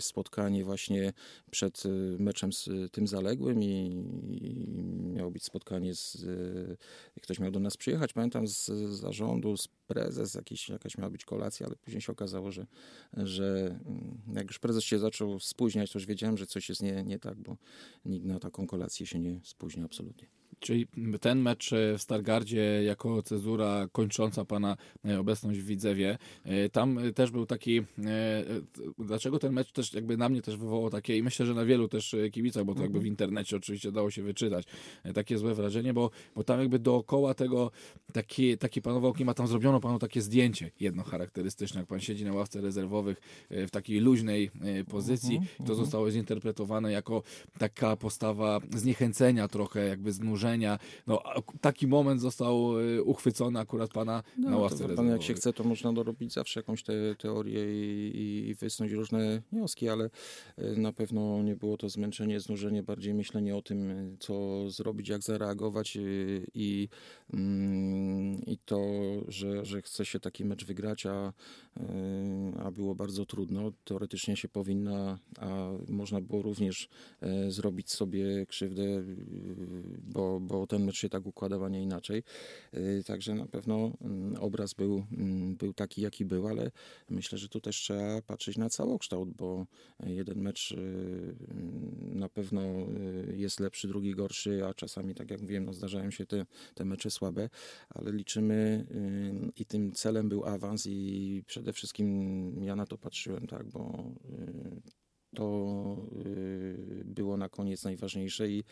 [0.00, 1.12] spotkanie właśnie
[1.50, 1.82] przed
[2.18, 4.04] meczem z tym zaległym i,
[5.14, 6.26] miało być spotkanie z,
[7.22, 11.66] ktoś miał do nas przyjechać, pamiętam z zarządu, z prezes, jakiś, jakaś miała być kolacja,
[11.66, 12.66] ale później się okazało, że,
[13.16, 17.04] że mm, jak już prezes się zaczął spóźniać, to już wiedziałem, że coś jest nie,
[17.04, 17.56] nie tak, bo
[18.04, 20.35] nikt na taką kolację się nie spóźnia absolutnie.
[20.60, 20.86] Czyli
[21.20, 26.98] ten mecz e, w Stargardzie jako cezura kończąca pana e, obecność w Widzewie, e, tam
[27.14, 27.82] też był taki,
[28.98, 31.88] dlaczego ten mecz też jakby na mnie też wywołał takie i myślę, że na wielu
[31.88, 34.66] też kibicach, bo to jakby w internecie oczywiście dało się wyczytać,
[35.14, 37.70] takie złe wrażenie, bo, bo tam jakby dookoła tego
[38.12, 42.32] taki, taki panował klimat, tam zrobiono panu takie zdjęcie jedno charakterystyczne, jak pan siedzi na
[42.32, 44.50] ławce rezerwowych w takiej luźnej
[44.88, 47.22] pozycji, to zostało zinterpretowane jako
[47.58, 50.45] taka postawa zniechęcenia trochę, jakby znużenia.
[51.06, 51.22] No,
[51.60, 55.52] taki moment został e, uchwycony akurat pana na No, ławce to, pan, jak się chce,
[55.52, 57.64] to można dorobić zawsze jakąś te, teorię
[58.10, 60.10] i, i wysnuć różne wnioski, ale
[60.58, 65.08] y, na pewno nie było to zmęczenie, znużenie, bardziej myślenie o tym, y, co zrobić,
[65.08, 66.88] jak zareagować y, i,
[67.32, 68.80] mm, i to,
[69.28, 71.32] że, że chce się taki mecz wygrać, a,
[71.76, 71.82] y,
[72.64, 73.72] a było bardzo trudno.
[73.84, 76.88] Teoretycznie się powinna, a można było również
[77.48, 79.04] zrobić sobie krzywdę, y,
[80.40, 82.22] bo, ten mecz się tak układał, a nie inaczej.
[82.74, 86.70] Y, Także na pewno mm, obraz był, mm, był taki, jaki był, ale
[87.10, 89.66] myślę, że tu też trzeba patrzeć na całokształt, bo
[90.06, 90.76] jeden mecz y,
[91.50, 96.10] mm, na pewno y, jest lepszy, drugi gorszy, a czasami, tak jak mówiłem, no zdarzają
[96.10, 97.48] się te, te mecze słabe,
[97.88, 98.86] ale liczymy
[99.56, 102.06] i tym celem był awans i przede wszystkim
[102.64, 104.04] ja na to patrzyłem, tak, bo
[105.36, 105.96] to
[106.26, 108.64] y, było na koniec najważniejsze i,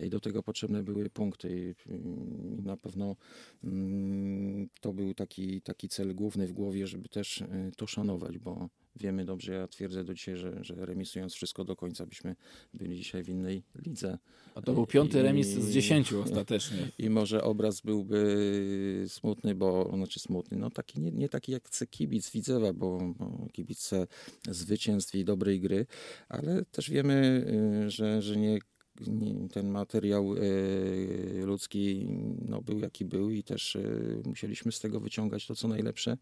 [0.00, 1.48] do tego potrzebne były punkty.
[1.48, 1.74] Y,
[2.62, 3.16] Na pewno
[3.64, 8.68] mm, to był taki, taki cel główny w głowie, żeby też y, to szanować, bo
[8.96, 12.36] wiemy dobrze, ja twierdzę do dzisiaj, że, że remisując wszystko do końca byśmy
[12.74, 14.18] byli dzisiaj w innej lidze.
[14.54, 16.88] A to był piąty I- remis z dziesięciu ostatecznie.
[16.98, 21.86] I może obraz byłby smutny, bo znaczy smutny, no taki nie, nie taki jak chce
[21.86, 24.06] kibic Widzewa, bo, bo kibic chce
[24.50, 25.86] zwycięstw i dobrej gry,
[26.28, 27.46] ale też wiemy,
[27.86, 28.58] y, że, że nie
[29.52, 32.08] ten materiał y, ludzki
[32.48, 36.16] no, był jaki był i też y, musieliśmy z tego wyciągać to co najlepsze.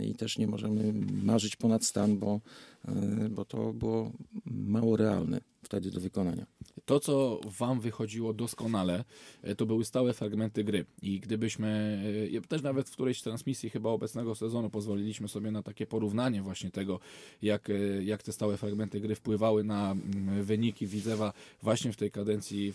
[0.00, 2.40] I też nie możemy marzyć ponad stan, bo,
[2.88, 4.12] y, bo to było
[4.44, 6.46] mało realne wtedy do wykonania.
[6.84, 9.04] To, co wam wychodziło doskonale,
[9.42, 10.84] e, to były stałe fragmenty gry.
[11.02, 12.00] I gdybyśmy,
[12.36, 16.70] e, też nawet w którejś transmisji chyba obecnego sezonu pozwoliliśmy sobie na takie porównanie właśnie
[16.70, 17.00] tego,
[17.42, 22.10] jak, e, jak te stałe fragmenty gry wpływały na mm, wyniki Widzewa właśnie w tej
[22.10, 22.74] kadencji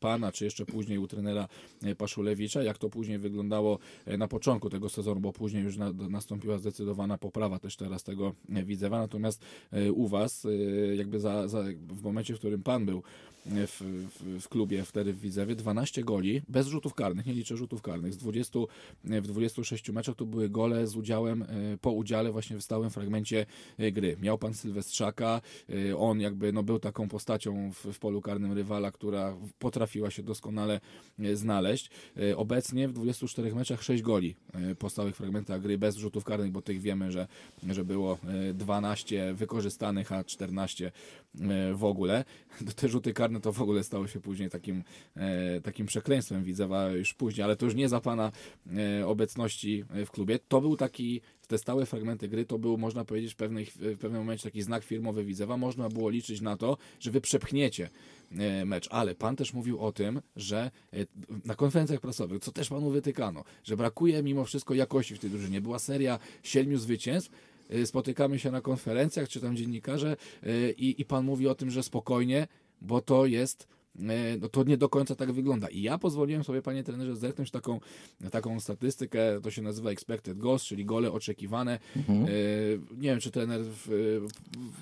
[0.00, 1.48] pana, czy jeszcze później u trenera
[1.98, 3.78] Paszulewicza, jak to później wyglądało
[4.18, 8.98] na początku tego sezonu, bo później już na, nastąpiła zdecydowana poprawa też teraz tego Widzewa.
[8.98, 9.42] Natomiast
[9.94, 10.46] u was,
[10.96, 11.64] jakby za, za,
[11.98, 13.02] w momencie, w którym pan był
[13.46, 13.82] w,
[14.20, 18.14] w, w klubie wtedy w Widzewie, 12 goli, bez rzutów karnych, nie liczę rzutów karnych,
[18.14, 18.58] z 20,
[19.10, 21.46] e, w 26 meczach to były gole z udziałem, e,
[21.80, 23.46] po udziale właśnie w stałym fragmencie
[23.78, 24.16] e, gry.
[24.22, 25.40] Miał pan Sylwestrzaka,
[25.98, 30.80] on jakby no, był taką postacią w, w polu karnym rywala, która potrafiła się doskonale
[31.34, 31.90] znaleźć.
[32.36, 34.36] Obecnie w 24 meczach 6 goli
[34.78, 37.28] po stałych fragmentach gry bez rzutów karnych, bo tych wiemy, że,
[37.68, 38.18] że było
[38.50, 40.92] e, 12 wykorzystanych, a 14
[41.40, 42.24] e, w ogóle.
[42.76, 44.84] Te rzuty karne to w ogóle stało się później takim,
[45.16, 48.32] e, takim przekleństwem Widzewa już później, ale to już nie za pana
[49.00, 50.38] e, obecności w klubie.
[50.48, 54.20] To był taki, te stałe fragmenty gry, to był można powiedzieć w, pewnej, w pewnym
[54.20, 55.56] momencie taki znak firmowy Widzewa.
[55.56, 57.90] Można było liczyć na to, że wy przepchniecie
[58.32, 60.70] e, mecz, ale pan też mówił o tym, że
[61.44, 65.60] na konferencjach prasowych, co też panu wytykano, że brakuje mimo wszystko jakości w tej drużynie.
[65.60, 67.30] Była seria siedmiu zwycięstw,
[67.84, 70.16] spotykamy się na konferencjach, czy tam dziennikarze
[70.76, 72.48] i, i pan mówi o tym, że spokojnie,
[72.80, 73.66] bo to jest
[74.40, 75.68] no to nie do końca tak wygląda.
[75.68, 77.80] I ja pozwoliłem sobie, panie trenerze, zerknąć taką,
[78.30, 81.78] taką statystykę, to się nazywa expected goals, czyli gole oczekiwane.
[81.96, 82.24] Mhm.
[82.24, 82.28] E,
[82.96, 83.60] Nie wiem, czy trener...
[83.64, 83.88] W,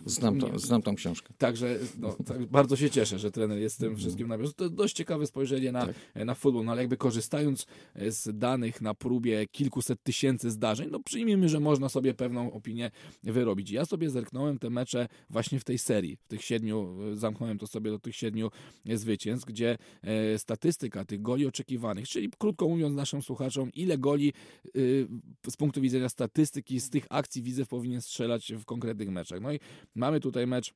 [0.05, 1.35] w, Znam, nie- to, znam tą książkę.
[1.39, 3.93] Także no, tak, bardzo się cieszę, że trener jest Mhm.
[3.93, 4.57] tym wszystkim na bieżąco.
[4.57, 5.97] To dość ciekawe spojrzenie na, Tak.
[6.27, 7.67] na futbol, no ale jakby korzystając
[8.09, 12.91] z danych na próbie kilkuset tysięcy zdarzeń, no przyjmijmy, że można sobie pewną opinię
[13.25, 13.71] wyrobić.
[13.71, 17.67] Ja sobie zerknąłem te mecze właśnie w tej serii, w tych siedmiu, e, zamknąłem to
[17.67, 18.51] sobie do tych siedmiu
[18.87, 24.33] e, zwycięstw, gdzie e, statystyka tych goli oczekiwanych, czyli krótko mówiąc naszym słuchaczom, ile goli
[24.77, 25.09] y,
[25.51, 29.41] z punktu widzenia statystyki z tych akcji Widzew powinien strzelać w konkretnych meczach.
[29.41, 29.61] No i
[29.95, 30.75] mamy tutaj mecz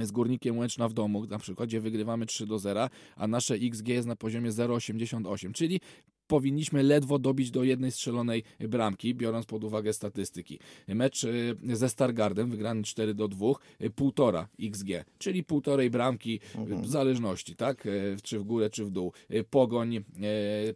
[0.00, 3.88] z Górnikiem Łęczna w domu, na przykład, gdzie wygrywamy 3 do 0, a nasze XG
[3.88, 5.80] jest na poziomie 0,88, czyli
[6.28, 10.58] powinniśmy ledwo dobić do jednej strzelonej bramki, biorąc pod uwagę statystyki.
[10.88, 13.46] Mecz y, ze Stargardem, wygrany 4 do 2,
[13.82, 17.86] y, półtora XG, czyli półtorej bramki y, w zależności, tak?
[17.86, 19.12] Y, Czy w górę, czy w dół.
[19.50, 20.04] Pogoń,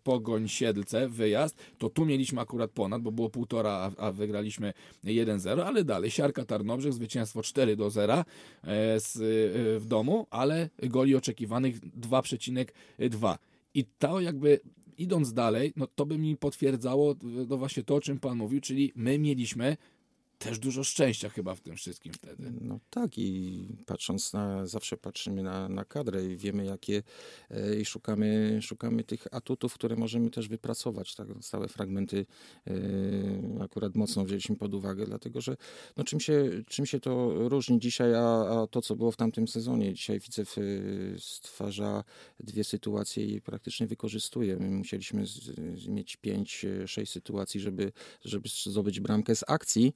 [0.02, 4.72] Pogoń Siedlce, wyjazd, to tu mieliśmy akurat ponad, bo było półtora, a, wygraliśmy
[5.04, 8.24] 1-0, ale dalej Siarka Tarnobrzeg, zwycięstwo 4 do 0 e,
[9.00, 13.38] z, y, w domu, ale goli oczekiwanych 2,2.
[13.74, 14.60] I to jakby
[14.98, 17.14] idąc dalej, no to by mi potwierdzało
[17.48, 19.76] no właśnie to, o czym Pan mówił, czyli my mieliśmy
[20.42, 22.52] też dużo szczęścia chyba w tym wszystkim wtedy.
[22.60, 27.02] No tak i patrząc na, zawsze patrzymy na, na kadrę i wiemy jakie
[27.50, 31.14] e, i szukamy, szukamy tych atutów, które możemy też wypracować.
[31.14, 32.26] Tak, stałe fragmenty
[32.66, 32.72] e,
[33.64, 35.56] akurat mocno wzięliśmy pod uwagę, dlatego że
[35.96, 39.48] no, czym, się, czym się to różni dzisiaj, a, a to co było w tamtym
[39.48, 39.94] sezonie.
[39.94, 40.62] Dzisiaj Widzew e,
[41.18, 42.04] stwarza
[42.40, 44.56] dwie sytuacje i praktycznie wykorzystuje.
[44.56, 47.92] My musieliśmy z, mieć pięć, e, sześć sytuacji, żeby,
[48.24, 49.92] żeby zdobyć bramkę z akcji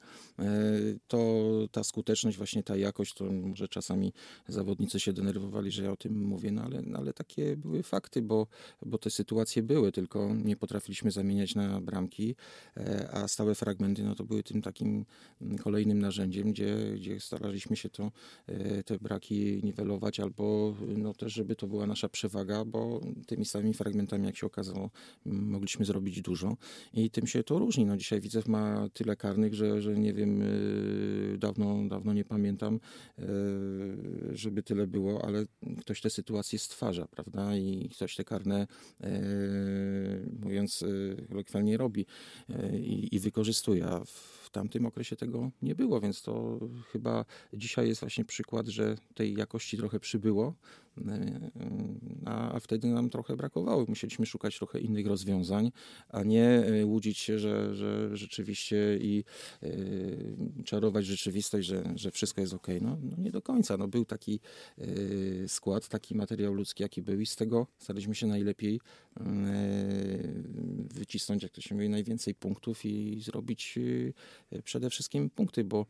[1.08, 4.12] to ta skuteczność, właśnie ta jakość, to może czasami
[4.48, 8.22] zawodnicy się denerwowali, że ja o tym mówię, no ale, no ale takie były fakty,
[8.22, 8.46] bo,
[8.86, 12.34] bo te sytuacje były, tylko nie potrafiliśmy zamieniać na bramki,
[12.76, 15.04] e, a stałe fragmenty, no to były tym takim
[15.62, 18.12] kolejnym narzędziem, gdzie, gdzie staraliśmy się to,
[18.46, 23.74] e, te braki niwelować, albo no też, żeby to była nasza przewaga, bo tymi samymi
[23.74, 24.90] fragmentami, jak się okazało,
[25.24, 26.56] mogliśmy zrobić dużo
[26.92, 27.86] i tym się to różni.
[27.86, 32.80] No dzisiaj Widzew ma tyle karnych, że, że nie wiem, yy, dawno, dawno nie pamiętam,
[33.18, 33.24] yy,
[34.32, 35.46] żeby tyle było, ale
[35.80, 37.56] ktoś te sytuacje stwarza, prawda?
[37.56, 38.66] I ktoś te karne,
[39.00, 39.08] yy,
[40.40, 40.84] mówiąc
[41.28, 42.06] kolokwialnie, robi
[42.72, 43.86] i, i wykorzystuje.
[43.86, 46.58] A w tamtym okresie tego nie było, więc to
[46.92, 50.54] chyba dzisiaj jest właśnie przykład, że tej jakości trochę przybyło,
[52.24, 53.84] a, wtedy nam trochę brakowało.
[53.88, 55.72] Musieliśmy szukać trochę innych rozwiązań,
[56.08, 59.24] a nie yy, łudzić się, że, że rzeczywiście i
[59.62, 62.66] yy, czarować rzeczywistość, że, że wszystko jest ok.
[62.80, 63.76] No, no nie do końca.
[63.76, 64.40] No, był taki
[64.78, 68.80] yy, skład, taki materiał ludzki, jaki był i z tego staraliśmy się najlepiej
[70.94, 73.78] wycisnąć, jak to się mówi, najwięcej punktów i zrobić
[74.64, 75.86] przede wszystkim punkty, bo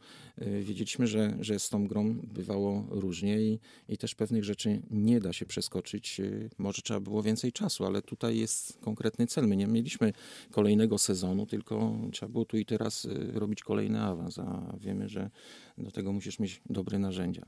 [0.61, 5.33] wiedzieliśmy, że, że z tą grą bywało różnie i, i też pewnych rzeczy nie da
[5.33, 6.19] się przeskoczyć.
[6.19, 9.49] Yy, Może trzeba było więcej czasu, ale tutaj jest konkretny cel.
[9.49, 10.13] My nie mieliśmy
[10.51, 15.31] kolejnego sezonu, tylko trzeba było tu i teraz y, robić kolejny awans, a wiemy, że
[15.79, 17.47] do tego musisz mieć dobre narzędzia.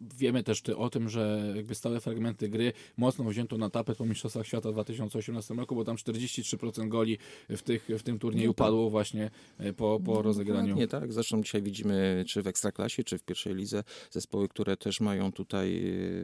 [0.00, 4.06] Wiemy też ty o tym, że jakby stałe fragmenty gry mocno wzięto na tapet po
[4.06, 8.54] Mistrzostwach Świata w 2018 roku, bo tam 43% goli w, tych, w tym turnieju No
[8.54, 8.66] tak.
[8.66, 10.76] padło właśnie e, po, po rozegraniu.
[10.76, 11.12] Nie tak.
[11.12, 15.80] Zresztą dzisiaj widzimy, czy w Ekstraklasie, czy w pierwszej lidze, zespoły, które też mają tutaj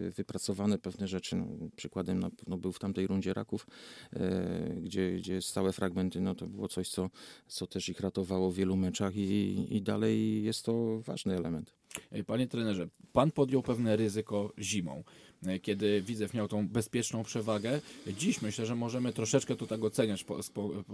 [0.08, 1.36] y, wypracowane pewne rzeczy.
[1.36, 3.66] No, przykładem na pewno był w tamtej rundzie Raków,
[4.12, 7.10] e, gdzie, gdzie stałe fragmenty, no to było coś, co,
[7.46, 11.74] co też ich ratowało w wielu meczach i, i dalej jest to ważny element.
[12.10, 15.04] E, Panie trenerze, pan podjął pewne ryzyko zimą,
[15.46, 17.80] e, kiedy Widzew miał tą bezpieczną przewagę.
[18.18, 20.24] Dziś myślę, że możemy troszeczkę to tak oceniać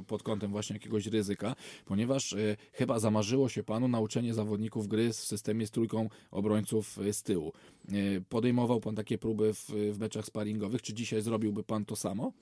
[0.06, 5.16] pod kątem właśnie jakiegoś ryzyka, ponieważ e, chyba zamarzyło się panu nauczenie zawodników gry w
[5.16, 7.52] systemie z trójką obrońców z tyłu.
[8.28, 10.82] Podejmował pan takie próby w, w meczach sparingowych.
[10.82, 12.32] Czy dzisiaj zrobiłby pan to samo?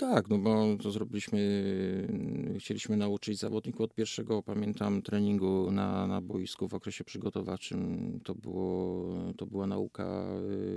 [0.00, 6.20] Tak, no bo to zrobiliśmy, y, chcieliśmy nauczyć zawodników od pierwszego, pamiętam, treningu na, na
[6.20, 8.20] boisku w okresie przygotowawczym.
[8.24, 9.04] To, było,
[9.36, 10.26] to była nauka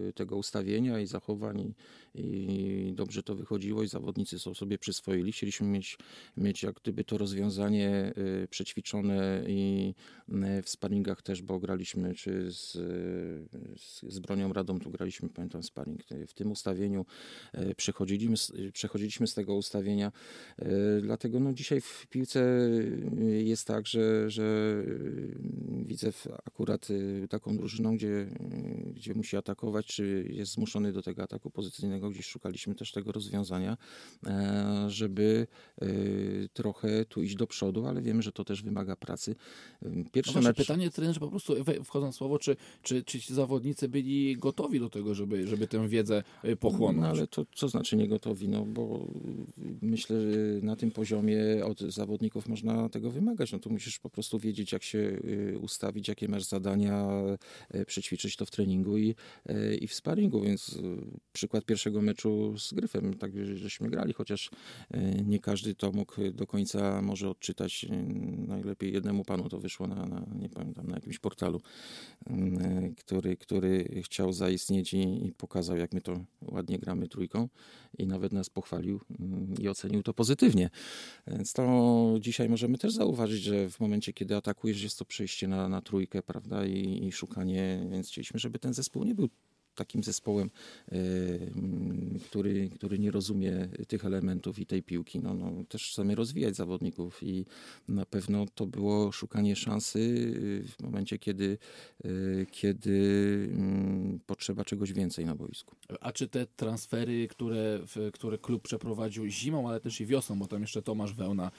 [0.10, 1.74] y, tego ustawienia i zachowań
[2.15, 5.32] i, dobrze to wychodziło i zawodnicy są sobie przyswoili.
[5.32, 5.97] Chcieliśmy mieć,
[6.38, 8.13] mieć jak gdyby to rozwiązanie
[8.44, 9.94] y, przećwiczone i
[10.29, 12.71] y, w sparingach też, bo graliśmy czy z,
[13.81, 16.02] z, z Bronią Radą, tu graliśmy, pamiętam, sparing.
[16.27, 17.06] W tym ustawieniu
[17.54, 20.12] e, przechodziliśmy, przechodziliśmy z tego ustawienia.
[21.02, 22.69] Dlatego no, dzisiaj w piłce
[23.44, 24.75] jest tak, że, że
[25.85, 26.12] widzę
[26.46, 26.88] akurat
[27.29, 28.27] taką drużyną, gdzie,
[28.94, 32.02] gdzie musi atakować, czy jest zmuszony do tego ataku pozycyjnego.
[32.10, 33.77] Gdzieś szukaliśmy też tego rozwiązania,
[34.87, 35.47] żeby
[36.54, 39.35] trochę tu iść do przodu, ale wiemy, że to też wymaga pracy.
[40.12, 40.58] Pierwsze no mecz...
[40.58, 44.89] pytanie trenerze po prostu wchodząc w słowo, czy, czy, czy ci zawodnicy byli gotowi do
[44.89, 47.01] tego, żeby, żeby tę wiedzę y, pochłonąć?
[47.01, 48.49] No ale to co znaczy nie gotowi?
[48.49, 49.08] No bo
[49.81, 53.51] myślę, że na tym poziomie od zawodników można tego wymagać.
[53.51, 57.10] No to musisz po prostu wiedzieć, jak się y, ustawić, jakie masz zadania,
[57.75, 59.15] y, przećwiczyć to w treningu i,
[59.81, 60.79] i w sparingu, więc
[61.33, 64.50] przykład pierwszego meczu z Gryfem, tak żeśmy grali, chociaż
[65.25, 67.85] nie każdy to mógł do końca może odczytać.
[68.48, 71.62] Najlepiej jednemu panu to wyszło na, na nie pamiętam, na jakimś portalu,
[72.25, 77.50] mm, który, który chciał zaistnieć i, i pokazał, jak my to ładnie gramy trójką
[77.98, 80.69] i nawet nas pochwalił mm, i ocenił to pozytywnie.
[81.27, 85.69] Więc to dzisiaj możemy też zauważyć, że w momencie, kiedy atakujesz, jest to przejście na,
[85.69, 89.29] na trójkę, prawda, i, i szukanie, więc chcieliśmy, żeby ten zespół nie był
[89.76, 90.50] takim zespołem,
[90.92, 90.98] e,
[92.26, 95.19] który, który nie rozumie tych elementów i tej piłki.
[95.19, 97.46] No, no, też chcemy rozwijać zawodników i
[97.88, 101.58] na pewno to było szukanie szansy e, w momencie, kiedy,
[102.04, 102.10] e,
[102.46, 102.94] kiedy
[103.52, 105.76] mm, potrzeba czegoś więcej na boisku.
[106.02, 107.80] A czy te transfery, które,
[108.13, 111.52] które klub przeprowadził zimą, ale też i wiosną, bo tam jeszcze Tomasz Wełna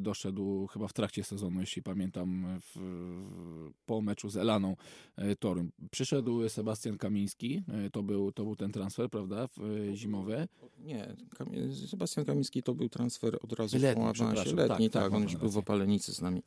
[0.00, 2.80] doszedł chyba w trakcie sezonu, jeśli pamiętam, w,
[3.86, 4.76] po meczu z Elaną
[5.38, 5.70] Torun.
[5.90, 9.48] Przyszedł Sebastian Kamiński, Kamiński, e, to był, to był ten transfer, prawda,
[9.90, 10.48] e, zimowy?
[10.78, 11.16] Nie,
[11.90, 14.54] Sebastian Kamiński to był transfer od razu letni, po awansie.
[14.54, 16.42] Letni, tak, tak, tak on już był w Opalenicy z nami.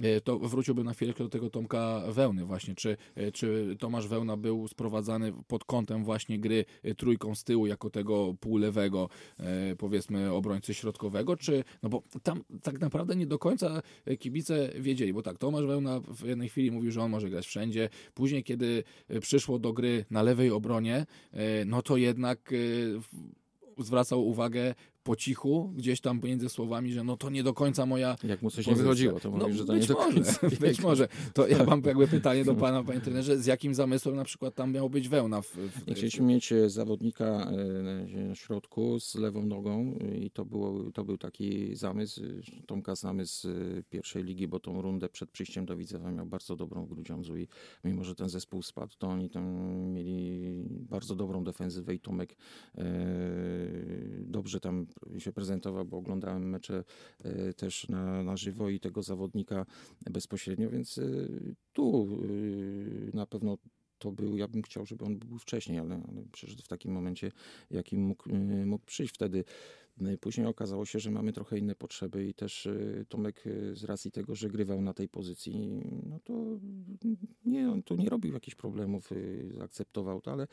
[0.00, 2.74] E, to wróciłbym na chwilę do tego Tomka Wełny właśnie.
[2.74, 7.66] Czy, e, czy Tomasz Wełna był sprowadzany pod kątem właśnie gry e, trójką z tyłu
[7.66, 9.08] jako tego półlewego
[9.78, 13.82] powiedzmy obrońcy środkowego, czy no bo tam tak naprawdę nie do końca
[14.18, 17.88] kibice wiedzieli, bo tak, Tomasz Wełna w jednej chwili mówił, że on może grać wszędzie,
[18.14, 18.84] później kiedy
[19.20, 21.06] przyszło do gry na lewej obronie,
[21.66, 22.52] no to jednak
[23.78, 24.74] zwracał uwagę
[25.08, 28.50] po cichu, gdzieś tam między słowami, że no to nie do końca moja Jak mu
[28.50, 28.72] coś pozycja.
[28.72, 30.48] nie wychodziło, to no, że to być nie do końca.
[30.60, 31.08] Być może.
[31.34, 34.72] To ja mam jakby pytanie do pana, panie trenerze, z jakim zamysłem na przykład tam
[34.72, 35.42] miał być wełna?
[35.42, 37.50] W, w Chcieliśmy mieć e, zawodnika
[38.28, 42.20] na środku z lewą nogą i to, było, to był taki zamysł.
[42.66, 43.48] Tomka znamy z e,
[43.90, 47.48] pierwszej ligi, bo tą rundę przed przyjściem do Widzewa miał bardzo dobrą w Grudziądzu i
[47.84, 49.44] mimo, że ten zespół spadł, to oni tam
[49.92, 52.36] mieli bardzo dobrą defensywę i Tomek
[52.78, 52.84] e,
[54.20, 54.86] dobrze tam
[55.18, 56.84] się prezentował, bo oglądałem mecze
[57.24, 59.66] e, też na, na żywo i tego zawodnika
[60.10, 61.02] bezpośrednio, więc e,
[61.72, 62.08] tu
[63.12, 63.58] e, na pewno
[63.98, 66.22] to był, ja bym chciał, żeby on był wcześniej, ale, ale
[66.64, 67.32] w takim momencie,
[67.70, 68.34] jakim mógł,
[68.66, 69.44] mógł przyjść wtedy.
[70.20, 74.10] Później okazało się, że mamy trochę inne potrzeby i też y, Tomek y, z racji
[74.10, 76.34] tego, że grywał na tej pozycji, no to
[77.44, 80.46] nie, on tu nie robił jakichś problemów, y, zaakceptował to, ale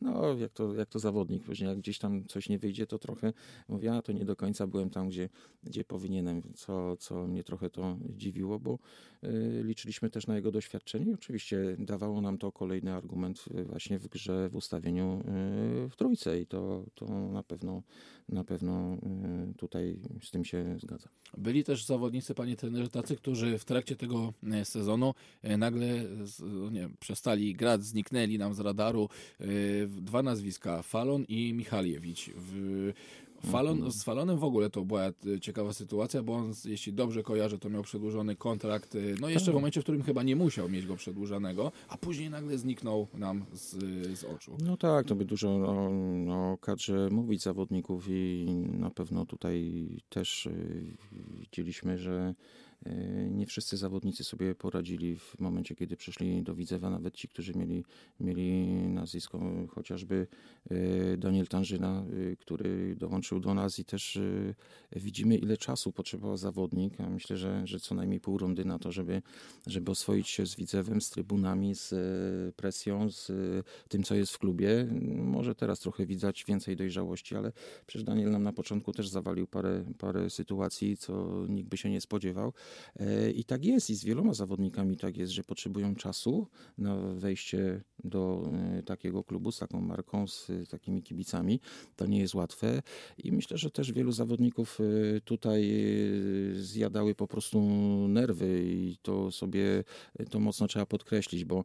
[0.00, 3.32] no jak to, jak to zawodnik, później jak gdzieś tam coś nie wyjdzie, to trochę
[3.68, 5.28] mówię, a to nie do końca byłem tam, gdzie,
[5.62, 8.78] gdzie powinienem, co, co mnie trochę to dziwiło, bo
[9.62, 14.48] liczyliśmy też na jego doświadczenie i oczywiście dawało nam to kolejny argument właśnie w grze,
[14.48, 15.22] w ustawieniu
[15.90, 17.82] w trójce i to, to na pewno
[18.32, 18.89] na pewno
[19.56, 21.08] tutaj z tym się zgadza.
[21.38, 25.86] Byli też zawodnicy, panie trenerze, tacy, którzy w trakcie tego e, sezonu e, nagle
[26.40, 29.08] no nie, przestali grać, zniknęli nam z radaru.
[29.88, 32.30] Dwa nazwiska, Falon i Michaliewicz.
[33.44, 33.92] Falon, mhm.
[33.92, 35.02] z Falonem w ogóle to była
[35.40, 39.54] ciekawa sytuacja, bo on, jeśli dobrze kojarzę, to miał przedłużony kontrakt, no jeszcze w tak.
[39.54, 43.76] momencie, w którym chyba nie musiał mieć go przedłużanego, a później nagle zniknął nam z,
[44.18, 44.56] z oczu.
[44.64, 45.90] No tak, to by dużo o,
[46.30, 50.96] o kadrze mówić zawodników i na pewno tutaj też y,
[51.40, 52.34] widzieliśmy, że
[52.69, 52.69] E,
[53.30, 57.84] nie wszyscy zawodnicy sobie poradzili w momencie, kiedy przyszli do Widzewa, nawet ci, którzy mieli,
[58.20, 60.26] mieli nazwisko, chociażby
[60.70, 64.18] e, Daniel Tanżyna, e, który dołączył do nas i też
[64.96, 66.98] widzimy, ile czasu potrzebował zawodnik.
[66.98, 69.22] Ja myślę, że, że co najmniej pół rundy na to, żeby,
[69.66, 71.94] żeby oswoić się z Widzewem, z trybunami, z
[72.54, 73.32] presją, z
[73.88, 74.86] tym, co jest w klubie.
[75.16, 77.52] Może teraz trochę widać więcej dojrzałości, ale
[77.86, 82.00] przecież Daniel nam na początku też zawalił parę, parę sytuacji, co nikt by się nie
[82.00, 82.52] spodziewał.
[82.96, 86.46] E, I tak jest i z wieloma zawodnikami tak jest, że potrzebują czasu
[86.78, 91.60] na wejście do e, takiego klubu z taką marką, z e, takimi kibicami.
[91.96, 92.82] To nie jest łatwe
[93.18, 94.78] i myślę, że też wielu zawodników
[95.24, 95.72] tutaj
[96.52, 97.60] zjadały po prostu
[98.08, 99.84] nerwy i to sobie
[100.30, 101.64] to mocno trzeba podkreślić, bo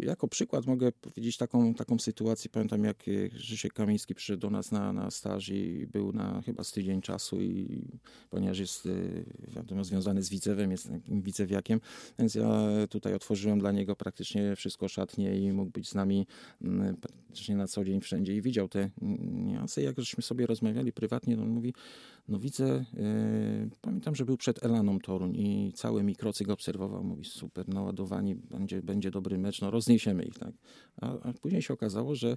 [0.00, 2.50] jako przykład mogę powiedzieć taką, taką sytuację.
[2.50, 3.04] Pamiętam jak
[3.34, 7.40] Krzysiek Kamiński przyszedł do nas na, na staż i był na chyba z tydzień czasu
[7.40, 7.84] i
[8.30, 8.88] ponieważ jest
[9.48, 11.80] wiadomo związany z Widzewem, jest takim widzewiakiem,
[12.18, 16.26] więc ja tutaj otworzyłem dla niego praktycznie wszystko szatnie i mógł być z nami
[16.62, 19.82] mm, praktycznie na co dzień wszędzie i widział te mm, niuanse.
[19.82, 21.74] Jak żeśmy sobie rozmawiali prywatnie, on mówi,
[22.28, 27.68] no widzę, e, pamiętam, że był przed Elaną Toruń i cały mikrocyk obserwował, mówi super,
[27.68, 30.52] naładowani, będzie, będzie dobry mecz, no rozniesiemy ich, tak.
[31.00, 32.36] A, a później się okazało, że,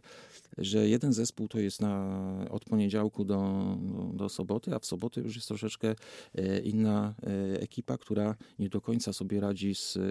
[0.58, 5.22] że jeden zespół to jest na, od poniedziałku do, do, do soboty, a w sobotę
[5.22, 5.96] już jest troszeczkę
[6.36, 10.02] e, inna e, ekipa, która nie do końca sobie radzi z e,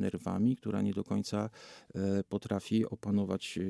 [0.00, 1.50] nerwami, która nie do końca
[1.94, 3.62] e, potrafi opanować e,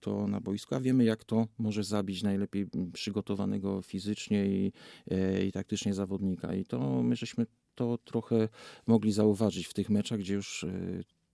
[0.00, 4.72] to na boisku, a wiemy jak to może zabić najlepiej przygotowanego fizycznie i,
[5.46, 6.54] i taktycznie zawodnika.
[6.54, 8.48] I to my żeśmy to trochę
[8.86, 10.66] mogli zauważyć w tych meczach, gdzie już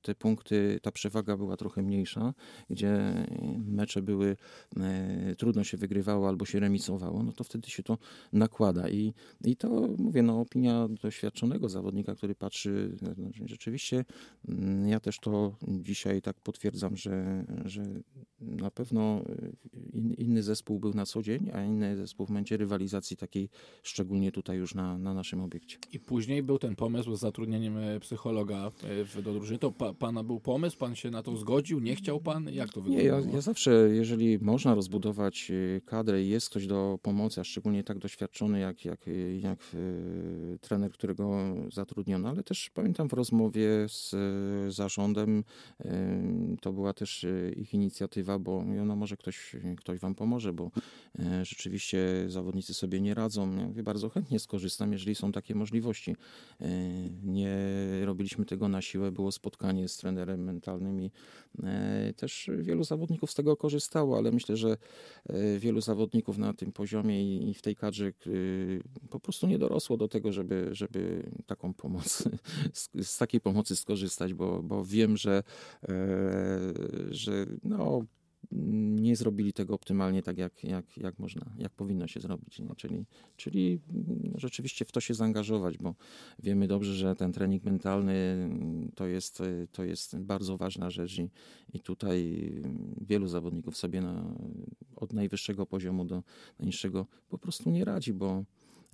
[0.04, 2.34] te punkty, ta przewaga była trochę mniejsza,
[2.70, 3.26] gdzie e,
[3.66, 4.36] mecze były,
[4.76, 7.98] e, trudno się wygrywało albo się remisowało, no to wtedy się to
[8.32, 8.88] nakłada.
[8.88, 12.96] I, i to, mówię, no, opinia doświadczonego zawodnika, który patrzy,
[13.44, 14.04] rzeczywiście
[14.48, 17.82] mm, ja też to dzisiaj tak potwierdzam, że, że
[18.46, 19.50] na pewno e,
[19.92, 23.48] in, inny zespół był na co dzień, a inny zespół w momencie rywalizacji takiej,
[23.82, 25.78] szczególnie tutaj już na, na naszym obiekcie.
[25.92, 29.58] I później był ten pomysł z zatrudnieniem e, psychologa e, w, do drużyny.
[29.58, 30.78] To pa, pana był pomysł?
[30.78, 31.80] Pan się na to zgodził?
[31.80, 32.48] Nie chciał pan?
[32.52, 33.34] Jak to Nie, ja, wyglądało?
[33.34, 37.98] ja zawsze, jeżeli można rozbudować y, kadrę i jest ktoś do pomocy, a szczególnie tak
[37.98, 44.14] doświadczony jak, jak, y, jak y, trener, którego zatrudniono, ale też pamiętam w rozmowie z
[44.68, 45.44] y, zarządem,
[45.80, 45.86] y,
[46.60, 50.70] to była też y, ich inicjatywa, bo mówią, no może ktoś, ktoś wam pomoże, bo
[51.18, 53.56] y, rzeczywiście zawodnicy sobie nie radzą.
[53.56, 56.16] Ja mówię, bardzo chętnie skorzystam, jeżeli są takie możliwości.
[56.60, 56.64] Y,
[57.22, 57.56] Nie
[58.04, 61.10] robiliśmy tego na siłę, było spotkanie z trenerem mentalnym i
[61.62, 64.76] e, też wielu zawodników z tego korzystało, ale myślę, że
[65.26, 68.12] e, wielu zawodników na tym poziomie i w tej kadrze
[69.10, 72.28] po prostu nie dorosło do tego, żeby, żeby taką pomoc,
[73.02, 75.42] z, takiej pomocy skorzystać, bo, bo wiem, że,
[75.88, 75.92] e,
[77.10, 78.04] że no,
[78.50, 82.58] nie zrobili tego optymalnie tak, jak, jak, jak można, jak powinno się zrobić.
[82.58, 82.74] Nie?
[82.76, 83.04] Czyli,
[83.36, 85.94] czyli mm, rzeczywiście w to się zaangażować, bo
[86.38, 91.18] wiemy dobrze, że ten trening mentalny mm, to jest, y, to jest bardzo ważna rzecz
[91.18, 91.30] i,
[91.72, 94.34] i tutaj mm, wielu zawodników sobie na,
[94.96, 96.22] od najwyższego poziomu do
[96.58, 98.44] najniższego po prostu nie radzi, bo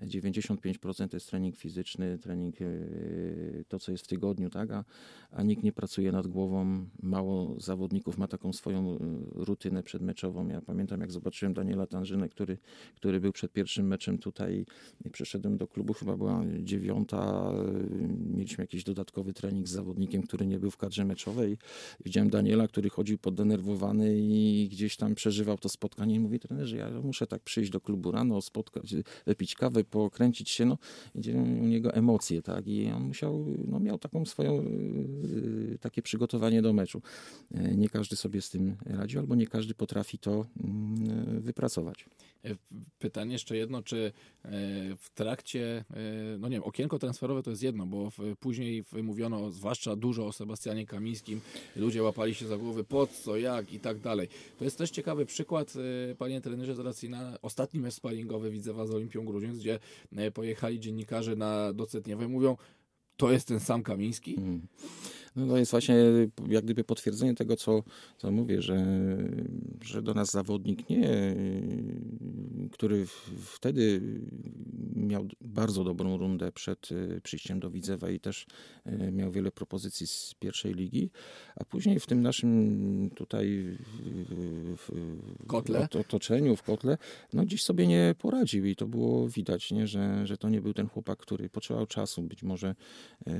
[0.06, 4.70] 95% to jest trening fizyczny, trening yy, to, co jest w tygodniu, tak?
[4.70, 4.84] a,
[5.30, 6.86] a nikt nie pracuje nad głową.
[7.02, 8.98] Mało zawodników ma taką swoją yy,
[9.34, 10.48] rutynę przedmeczową.
[10.48, 12.58] Ja pamiętam, jak zobaczyłem Daniela Tanżynę, który,
[12.96, 14.66] który był przed pierwszym meczem tutaj
[15.04, 17.52] i przyszedłem do klubu, chyba była dziewiąta.
[17.90, 21.58] yy, Mieliśmy jakiś dodatkowy trening z zawodnikiem, który nie był w kadrze meczowej.
[22.04, 26.90] Widziałem Daniela, który chodził poddenerwowany i gdzieś tam przeżywał to spotkanie i mówi trenerze, ja
[26.90, 28.94] muszę tak przyjść do klubu rano, spotkać,
[29.26, 30.78] wypić kawę, pokręcić się, no,
[31.14, 36.62] idzie u niego emocje, tak, i on musiał, no, miał taką swoją, yy, takie przygotowanie
[36.62, 37.02] do meczu.
[37.50, 40.46] Yy, Nie każdy sobie z tym radzi, albo nie każdy potrafi to
[41.34, 42.06] yy, wypracować.
[42.44, 42.56] E,
[42.98, 44.12] Pytanie jeszcze jedno, czy
[44.44, 44.50] e,
[44.96, 49.96] w trakcie, e, no nie wiem, okienko transferowe to jest jedno, bo później mówiono zwłaszcza
[49.96, 51.40] dużo o Sebastianie Kamińskim,
[51.76, 54.28] ludzie łapali się za głowy, po co, jak i tak dalej.
[54.58, 55.74] To jest też ciekawy przykład,
[56.18, 59.78] panie trenerze, z racji na ostatni mecz sparingowy Widzewa z Olimpią Grudziądz, gdzie
[60.34, 62.56] pojechali dziennikarze na Docetniewo i mówią,
[63.16, 64.36] to jest ten sam Kamiński?
[64.38, 64.66] Mm.
[65.36, 65.96] No to jest właśnie
[66.48, 67.82] jak gdyby potwierdzenie tego, co,
[68.18, 68.86] co mówię, że,
[69.82, 71.36] że do nas zawodnik nie,
[72.72, 73.06] który
[73.38, 74.00] wtedy
[74.96, 78.46] miał bardzo dobrą rundę przed e, przyjściem do Widzewa i też
[78.84, 81.10] e, miał wiele propozycji z pierwszej ligi,
[81.56, 83.76] a później w tym naszym tutaj
[84.76, 84.88] w,
[85.46, 85.88] Kotle?
[86.00, 86.98] otoczeniu, w kotle,
[87.32, 89.86] no gdzieś sobie nie poradził i to było widać, nie?
[89.86, 92.22] Że, że to nie był ten chłopak, który potrzebował czasu.
[92.22, 92.74] Być może
[93.26, 93.32] e,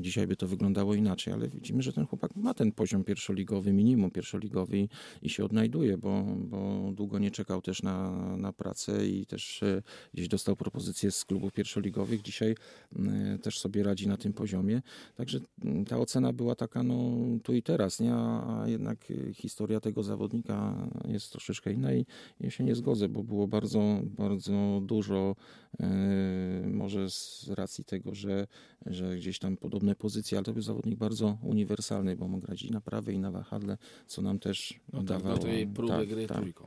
[0.00, 4.10] dzisiaj by to wyglądało inaczej, ale widzimy, że ten chłopak ma ten poziom pierwszoligowy, minimum
[4.10, 4.88] pierwszoligowy i,
[5.22, 9.82] i się odnajduje, bo, bo długo nie czekał też na, na pracę i też e,
[10.14, 12.22] gdzieś dostał propozycje z klubów pierwszoligowych.
[12.22, 12.54] Dzisiaj
[12.96, 14.82] e, też sobie radzi na tym poziomie.
[15.16, 17.10] Także mm, ta ocena była taka no,
[17.42, 18.14] tu i teraz, nie?
[18.14, 22.06] A, jednak e, historia tego zawodnika jest troszeczkę inna i
[22.40, 25.36] ja się nie zgodzę, bo było bardzo, bardzo dużo
[26.64, 28.46] może z racji tego, że,
[28.86, 32.70] że gdzieś tam podobne pozycje, ale to był zawodnik bardzo uniwersalny, bo mógł grać i
[32.70, 35.36] na prawej i na wahadle, co nam też No tak, dawało.
[35.36, 36.36] do tej próby tak, gry tak.
[36.38, 36.66] trójką.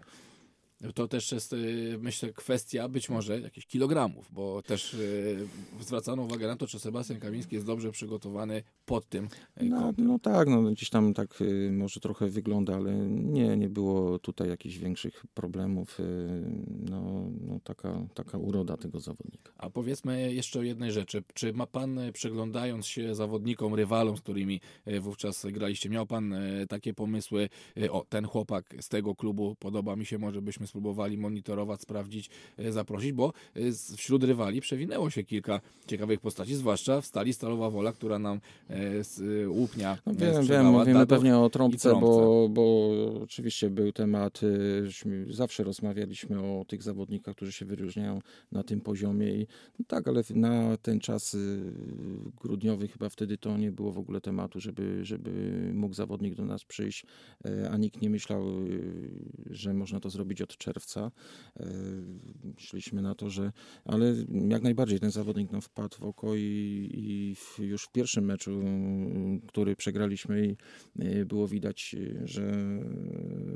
[0.96, 5.48] To też jest, y, myślę, kwestia być może jakichś kilogramów, bo też y,
[5.82, 9.26] zwracano uwagę na to, czy Sebastian Kamiński jest dobrze przygotowany pod tym
[9.62, 10.08] y, No, kątem.
[10.08, 11.40] no tak, no, gdzieś tam tak
[11.72, 15.98] może trochę wygląda, ale nie, nie było tutaj jakichś większych problemów.
[16.90, 19.52] No, no taka, taka uroda tego zawodnika.
[19.58, 21.24] A powiedzmy jeszcze o jednej rzeczy.
[21.34, 24.62] Czy ma pan, przyglądając się zawodnikom, rywalom, z którymi
[25.02, 26.36] wówczas graliście, miał pan
[26.70, 27.50] takie pomysły,
[27.90, 32.72] o, ten chłopak z tego klubu podoba mi się, może byśmy spróbowali monitorować, sprawdzić, y,
[32.72, 33.34] zaprosić, bo
[33.70, 38.38] z- wśród rywali przewinęło się kilka ciekawych postaci, zwłaszcza w stali Stalowa Wola, która nam
[38.70, 42.08] y, z Łupnia No wiem, wiem, mówimy pewnie o trąbce, trąbce.
[42.08, 42.90] Bo, bo
[43.24, 44.40] oczywiście był temat,
[45.30, 48.20] zawsze rozmawialiśmy o tych zawodnikach, którzy się wyróżniają
[48.52, 49.48] na tym poziomie i
[49.80, 51.38] no tak, ale na ten czas
[52.42, 55.32] grudniowy chyba wtedy to nie było w ogóle tematu, żeby, żeby
[55.74, 57.06] mógł zawodnik do nas przyjść,
[57.72, 58.44] a nikt nie myślał,
[59.50, 61.12] że można to zrobić od czerwca.
[61.60, 61.64] Y,
[62.58, 63.52] Szliśmy na to, że
[63.86, 64.16] ale
[64.50, 68.64] jak najbardziej ten zawodnik nam wpadł w oko i, i w, już w pierwszym meczu,
[69.48, 70.56] który przegraliśmy, i,
[71.04, 72.52] y, było widać, y, że,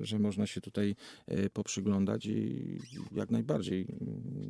[0.01, 0.95] że można się tutaj
[1.53, 2.79] poprzyglądać i
[3.11, 3.87] jak najbardziej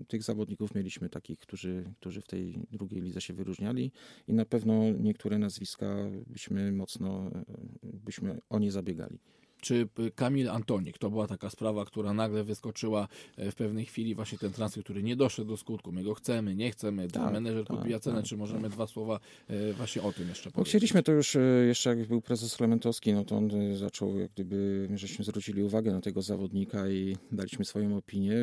[0.07, 3.91] tych zawodników mieliśmy takich, którzy, którzy w tej drugiej lidze się wyróżniali
[4.27, 5.95] i na pewno niektóre nazwiska
[6.27, 7.31] byśmy mocno
[7.83, 9.19] byśmy o nie zabiegali.
[9.61, 14.15] Czy y, Kamil Antonik, to była taka sprawa, która nagle wyskoczyła e, w pewnej chwili,
[14.15, 15.91] właśnie ten transfer, który nie doszedł do skutku.
[15.91, 19.19] My go chcemy, nie chcemy, Tak, menedżer tak, kupiła cenę, tak, czy możemy dwa słowa
[19.47, 20.69] e, właśnie o tym jeszcze No, powiedzieć?
[20.71, 24.89] chcieliśmy to już e, jeszcze jak był prezes Klementowski, no to on zaczął jak gdyby,
[24.95, 28.35] żeśmy zwrócili uwagę na tego zawodnika i daliśmy swoją opinię.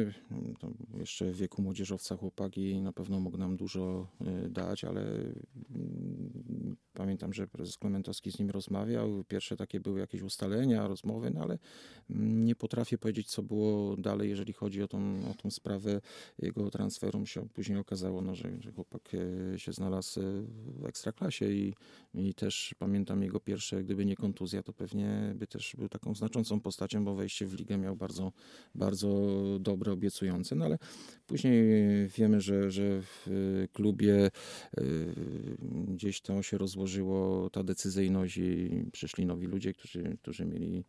[0.61, 4.07] To jeszcze w wieku młodzieżowca chłopak i na pewno mógł nam dużo
[4.49, 9.25] dać, ale mm, pamiętam, że prezes Klementowski z nim rozmawiał.
[9.29, 11.59] Pierwsze takie były jakieś ustalenia, rozmowy, no ale
[12.15, 14.99] nie potrafię powiedzieć, co było dalej, jeżeli chodzi o tą,
[15.31, 16.01] o tą sprawę
[16.39, 17.27] jego transferu.
[17.27, 19.03] Się później okazało, no, że, że chłopak
[19.55, 20.23] e, się znalazł e,
[20.81, 21.75] w ekstraklasie i,
[22.15, 26.61] i też pamiętam jego pierwsze, gdyby nie kontuzja, to pewnie by też był taką znaczącą
[26.61, 28.33] postacią, bo wejście w ligę miał bardzo,
[28.75, 30.55] bardzo dobre, obiecujące.
[30.55, 30.79] No ale
[31.27, 31.63] później
[32.09, 34.31] wiemy, że, że w e, klubie
[35.89, 40.85] gdzieś to się rozłożyło, ta decyzyjność i przyszli nowi ludzie, którzy, którzy mieli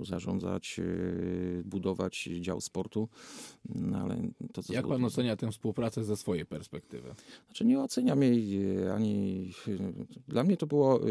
[0.00, 0.84] zarządzać, e,
[1.64, 3.08] budować dział sportu.
[3.74, 4.16] No ale
[4.52, 7.14] to co Jak pan ocenia tę współpracę ze swojej perspektywy?
[7.46, 9.52] Znaczy nie oceniam jej e, ani.
[10.28, 11.08] Dla mnie to było.
[11.08, 11.10] e,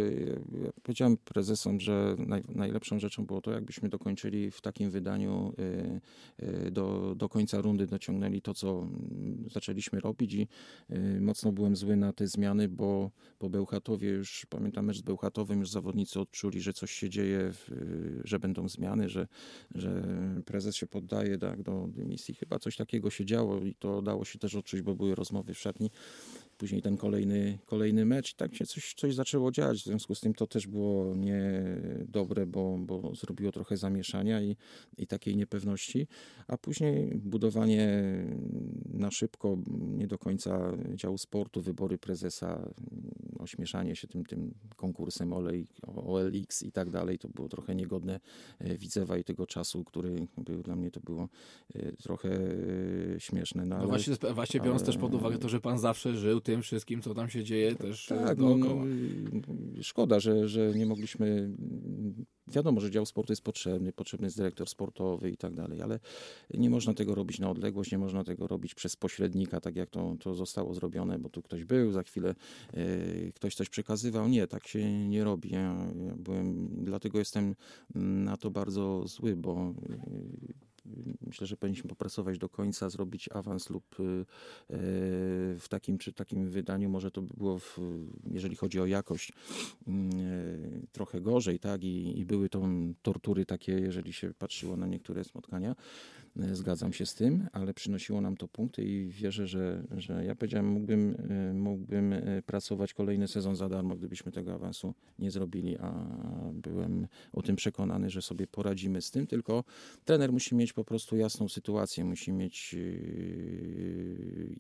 [0.64, 5.54] Ja powiedziałem prezesom, że naj, najlepszą rzeczą było to, jakbyśmy dokończyli w takim wydaniu
[6.72, 10.48] do, do końca rundy, dociągnęli to, co mm, zaczęliśmy robić i
[11.20, 15.70] mocno byłem zły na te zmiany, bo po Bełchatowie już, pamiętam mecz z Bełchatowym, już
[15.70, 17.52] zawodnicy odczuli, że coś się dzieje,
[18.24, 19.28] że będą zmiany, że,
[19.76, 20.04] że
[20.46, 22.36] prezes się poddaje tak, do dymisji.
[22.36, 25.60] Chyba coś takiego się działo i to dało się też odczuć, bo były rozmowy w
[25.60, 25.92] szatni.
[26.58, 29.82] Później ten kolejny, kolejny mecz i tak się coś, coś zaczęło dziać.
[29.82, 34.56] W związku z tym to też było niedobre, bo, bo zrobiło trochę zamieszania i,
[34.98, 36.08] i takiej niepewności.
[36.48, 38.04] A później budowanie
[38.94, 39.58] na szybko,
[39.98, 42.70] nie do końca działu sportu, wybory prezesa,
[43.40, 45.68] ośmieszanie się tym, tym konkursem olej,
[46.06, 48.20] OLX i tak dalej, to było trochę niegodne
[48.60, 51.30] e, Widzewa i tego czasu, który był dla mnie to było
[51.76, 52.30] e, trochę
[53.16, 53.66] e, śmieszne.
[53.66, 56.42] No, No ale- właśnie, właśnie biorąc ale- też pod uwagę to, że pan zawsze żył
[56.44, 58.86] tym wszystkim, co tam się dzieje też e, Tak, no, no, dookoła.
[59.82, 61.50] szkoda, że, że nie mogliśmy.
[62.48, 66.00] Wiadomo, że dział sportu jest potrzebny, potrzebny jest dyrektor sportowy i tak dalej, ale
[66.54, 70.16] nie można tego robić na odległość, nie można tego robić przez pośrednika, tak jak to,
[70.20, 72.36] to zostało zrobione, bo tu ktoś był, za chwilę
[72.74, 74.28] e, ktoś coś przekazywał.
[74.28, 75.50] Nie, tak się nie robi.
[75.52, 77.56] Ja, ja byłem, dlatego jestem
[77.96, 80.73] na to bardzo zły, bo e,
[81.22, 84.26] myślę, że powinniśmy popracować do końca, zrobić awans lub y, y,
[85.60, 87.80] w takim czy takim wydaniu może to by było, w,
[88.32, 89.32] jeżeli chodzi o jakość,
[89.88, 91.84] y, trochę gorzej, tak?
[91.84, 92.62] I, I były to
[93.02, 95.76] tortury takie, jeżeli się patrzyło na niektóre spotkania.
[96.38, 100.36] Y, Zgadzam się z tym, ale przynosiło nam to punkty i wierzę, że, że ja
[100.36, 101.16] powiedziałem, mógłbym,
[101.50, 105.92] y, mógłbym y, pracować kolejny sezon za darmo, gdybyśmy tego awansu nie zrobili, a
[106.54, 109.64] byłem o tym przekonany, że sobie poradzimy z tym, tylko
[110.06, 112.76] trener musi mieć po prostu jasną sytuację, musi mieć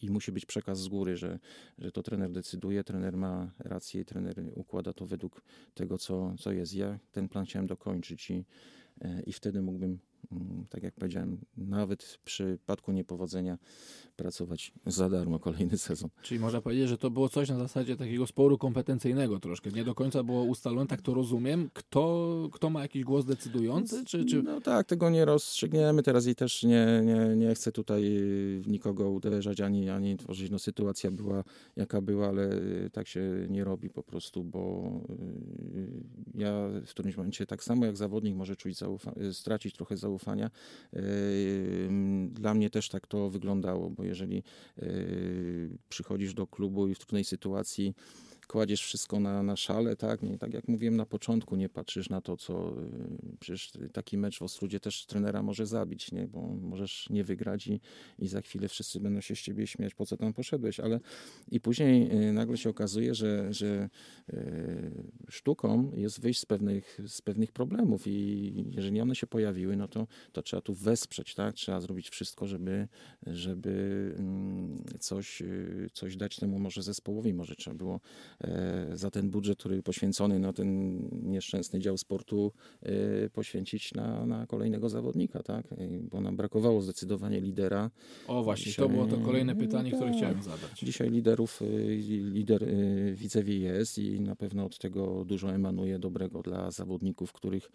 [0.02, 1.40] i musi być przekaz z góry, że,
[1.78, 5.42] że to trener decyduje, trener ma rację, trener układa to według
[5.74, 6.74] tego, co, co jest.
[6.74, 8.46] Ja ten plan chciałem dokończyć i,
[9.02, 10.00] e, i wtedy mógłbym,
[10.70, 13.58] tak jak powiedziałem, nawet w przypadku niepowodzenia
[14.16, 16.10] pracować za darmo kolejny sezon.
[16.22, 19.72] Czyli można powiedzieć, że to było coś na zasadzie takiego sporu kompetencyjnego troszkę.
[19.72, 21.70] Nie do końca było ustalone, tak to rozumiem.
[21.74, 24.06] Kto, kto ma jakiś głos decydujący?
[24.06, 24.44] Czy, czy...
[24.44, 28.04] No tak, tego nie rozstrzygniemy teraz i też nie, nie, nie chcę tutaj
[28.60, 30.52] w nikogo uderzać ani, ani tworzyć.
[30.52, 31.44] No, sytuacja była
[31.76, 32.50] jaka była, ale
[32.92, 36.04] tak się nie robi po prostu, bo y,
[36.36, 38.78] ja w którymś momencie tak samo jak zawodnik może czuć
[39.32, 40.12] stracić trochę zaufania.
[40.93, 41.89] Y,
[42.32, 44.43] Dla mnie też tak to wyglądało, bo jeżeli
[44.84, 47.93] y, przychodzisz do klubu i w trudnej sytuacji
[48.54, 50.24] kładziesz wszystko na, na szale, tak?
[50.24, 52.74] Nie, tak jak mówiłem na początku, nie patrzysz na to, co
[53.34, 56.28] y, przecież taki mecz w Ostrudzie też trenera może zabić, nie?
[56.28, 57.80] Bo możesz nie wygrać i,
[58.20, 60.99] i za chwilę wszyscy będą się z ciebie śmiać, po co tam poszedłeś, ale
[61.51, 63.89] i później y, nagle się okazuje, że, że
[64.34, 64.91] y,
[65.30, 70.08] sztuką jest wyjść z pewnych, z pewnych problemów i jeżeli one się pojawiły, no to,
[70.32, 71.56] to trzeba tu wesprzeć, tak?
[71.56, 72.88] Trzeba zrobić wszystko, żeby,
[73.28, 75.43] żeby mm, coś,
[75.93, 77.99] coś dać temu może zespołowi, może trzeba było
[78.94, 84.89] za ten budżet, który poświęcony na ten nieszczęsny dział sportu e, poświęcić na, na kolejnego
[84.89, 85.72] zawodnika, tak?
[85.72, 85.78] E,
[86.12, 87.91] Bo nam brakowało zdecydowanie lidera.
[88.28, 90.18] O właśnie, Dzisiaj- to było to kolejne no pytanie, które tak.
[90.18, 90.80] chciałem zadać.
[90.80, 91.98] Dzisiaj liderów, y,
[92.32, 97.72] lider y, Widzewie jest i na pewno od tego dużo emanuje dobrego dla zawodników, których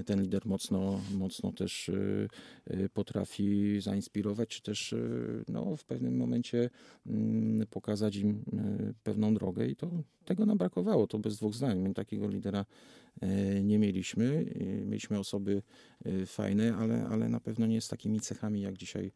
[0.00, 1.90] y, ten lider mocno, mocno też
[2.94, 4.94] potrafi zainspirować, czy też
[5.48, 6.70] no, w pewnym momencie
[7.06, 8.42] mm, pokazać im
[9.02, 9.89] pewną drogę i to
[10.24, 11.78] tego nam brakowało, to bez dwóch zdań.
[11.80, 12.64] My takiego lidera
[13.22, 14.24] y, nie mieliśmy.
[14.24, 15.62] Y, Mieliśmy osoby
[16.06, 19.12] y, fajne, ale, ale na pewno nie z takimi cechami jak dzisiaj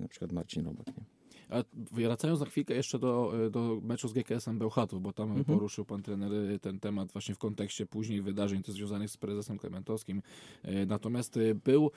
[0.00, 0.86] na przykład Marcin Robak.
[0.86, 1.15] Nie?
[1.50, 5.44] A wracając na chwilkę jeszcze do, do meczu z GKS-em Bełchatów, bo tam Mhm.
[5.44, 10.22] poruszył pan trener y, ten temat właśnie w kontekście później wydarzeń związanych z prezesem Klementowskim.
[10.64, 11.90] Y, Natomiast był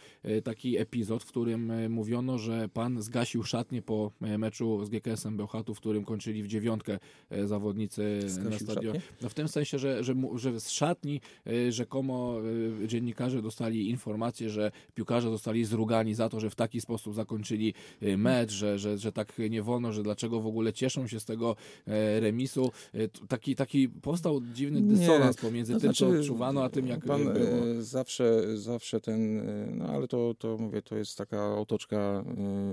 [0.44, 5.80] taki epizod, w którym mówiono, że pan zgasił szatnię po meczu z GKS-em Bełchatów, w
[5.80, 7.00] którym kończyli w dziewiątkę
[7.46, 9.00] zawodnicy na Zgasił stadionie.
[9.00, 9.16] szatnię?
[9.22, 11.22] No w tym sensie, że, że, że z szatni
[11.70, 12.36] rzekomo
[12.88, 17.74] dziennikarze dostali informację, że piłkarze zostali zrugani za to, że w taki sposób zakończyli
[18.18, 21.56] mecz, że, że, że tak nie wolno, że dlaczego w ogóle cieszą się z tego
[21.88, 22.72] e, remisu.
[22.94, 26.88] E, Taki, taki powstał dziwny Nie, dysonans pomiędzy to tym, co znaczy, odczuwano, a tym,
[26.88, 27.68] jak pan było.
[27.68, 29.42] e, zawsze, zawsze ten,
[29.78, 32.24] no ale to, to mówię, to jest taka otoczka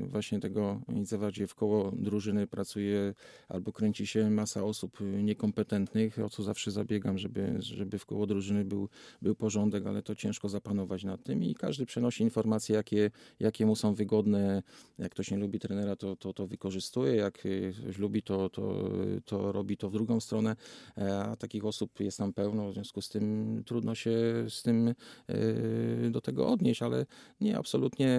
[0.01, 3.15] właśnie tego Idzewa, gdzie w koło drużyny pracuje
[3.49, 8.65] albo kręci się masa osób niekompetentnych, o co zawsze zabiegam, żeby, żeby w koło drużyny
[8.65, 8.89] był,
[9.23, 13.11] był porządek, ale to ciężko zapanować nad tym i każdy przenosi informacje, jakie,
[13.41, 14.63] jakie mu są wygodne.
[14.99, 17.39] Jak ktoś nie lubi trenera, to, to, to wykorzystuje, jak
[17.83, 18.91] ktoś lubi, to, to,
[19.25, 20.57] to robi to w drugą stronę,
[20.99, 24.13] E, a takich osób jest tam pełno, w związku z tym trudno się
[24.49, 24.95] z tym
[25.29, 27.07] e, do tego odnieść, ale
[27.41, 28.19] nie, absolutnie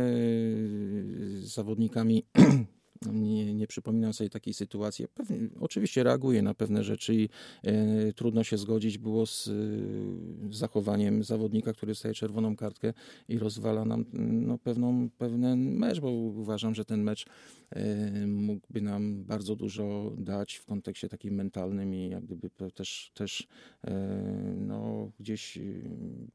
[1.40, 2.24] z zawodnikami
[3.06, 5.06] nie, nie przypominam sobie takiej sytuacji.
[5.14, 7.30] Pewnie, oczywiście reaguję na pewne rzeczy i
[7.64, 9.52] e, trudno się zgodzić było z, e,
[10.54, 12.94] zachowaniem zawodnika, który dostaje czerwoną kartkę
[13.30, 17.26] i rozwala nam no, pewną, pewien mecz, bo uważam, że ten mecz
[17.70, 23.48] e, mógłby nam bardzo dużo dać w kontekście takim mentalnym i jak gdyby też, też
[24.58, 25.60] no, gdzieś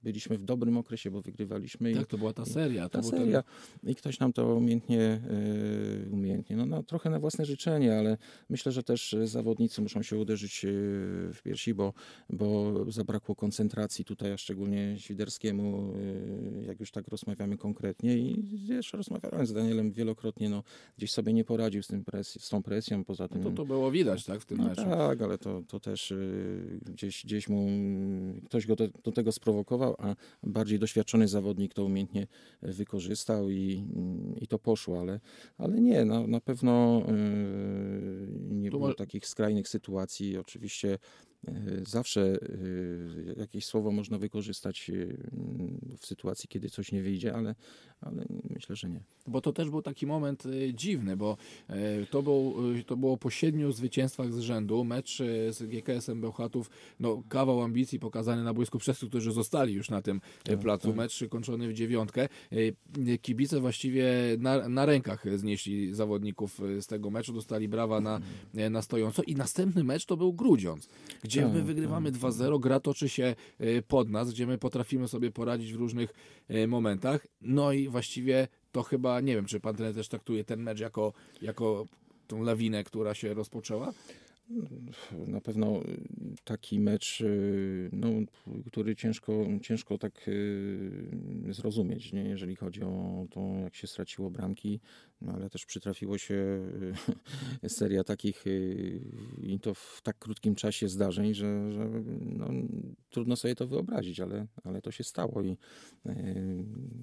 [0.03, 2.89] byliśmy w dobrym okresie, bo wygrywaliśmy i Tak, to była ta seria.
[2.89, 3.45] To ta seria.
[3.83, 6.11] I ktoś nam to umiejętnie, e,
[6.57, 8.19] no, no, trochę na własne życzenie, ale
[8.51, 10.69] myślę, że też e, zawodnicy muszą się uderzyć e,
[11.33, 11.93] w piersi, bo,
[12.31, 15.93] bo zabrakło koncentracji tutaj, a szczególnie Świderskiemu,
[16.63, 20.63] e, jak już tak rozmawiamy konkretnie i wiesz, rozmawiałem z Danielem wielokrotnie, no,
[20.97, 23.43] gdzieś sobie nie poradził z, tym presj- z tą presją, poza tym...
[23.43, 24.83] ten, to, to było widać tak, w tym No meczu.
[24.83, 26.15] tak, ale to, to też
[26.87, 27.67] gdzieś, gdzieś mu
[28.47, 32.27] ktoś go do, do tego sprowokował, a bardziej doświadczony zawodnik to umiejętnie
[32.63, 33.85] wykorzystał i,
[34.41, 35.21] i to poszło, ale,
[35.59, 37.13] ale nie, na, na pewno y,
[38.51, 40.39] nie było takich skrajnych sytuacji.
[40.39, 40.99] Oczywiście
[41.49, 44.91] y, zawsze y, jakieś słowo można wykorzystać
[45.99, 47.55] w sytuacji, kiedy coś nie wyjdzie, ale,
[48.03, 49.01] ale myślę, że nie.
[49.27, 51.37] Bo to też był taki moment y, dziwny, bo
[51.69, 54.85] e, to, był, y, to było po siedmiu zwycięstwach z rzędu.
[54.85, 59.75] Mecz y, z GKS-em Bełchatów, no kawał ambicji pokazany na błysku przez tych, którzy zostali
[59.75, 60.89] już na tym Tak, placu.
[60.89, 60.97] tak.
[60.97, 62.29] Mecz kończony w dziewiątkę.
[63.23, 68.21] Kibice właściwie na, na rękach znieśli zawodników z tego meczu, dostali brawa na,
[68.55, 70.89] e, na stojąco i następny mecz to był Grudziądz,
[71.23, 73.35] gdzie Tak, my wygrywamy 2-0, gra toczy się
[73.89, 76.15] pod nas, gdzie my potrafimy sobie poradzić w różnych
[76.69, 77.27] momentach.
[77.41, 81.13] No i właściwie to chyba, nie wiem, czy pan trener też traktuje ten mecz jako,
[81.43, 81.87] jako
[82.27, 83.93] tą lawinę, która się rozpoczęła?
[85.27, 86.01] Na pewno y,
[86.45, 88.09] taki mecz, y, no,
[88.67, 91.09] który ciężko, ciężko tak y,
[91.51, 92.25] zrozumieć, nie?
[92.25, 94.81] jeżeli chodzi o to, jak się straciło bramki,
[95.21, 96.61] no, ale też przytrafiło się
[97.69, 98.45] seria takich
[99.43, 101.89] i to w tak krótkim czasie zdarzeń, że, że
[102.21, 102.49] no,
[103.11, 105.57] trudno sobie to wyobrazić, ale, ale to się stało i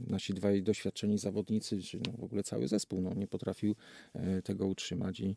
[0.08, 3.76] nasi dwaj doświadczeni zawodnicy, czy no, w ogóle cały zespół no, nie potrafił
[4.44, 5.36] tego utrzymać i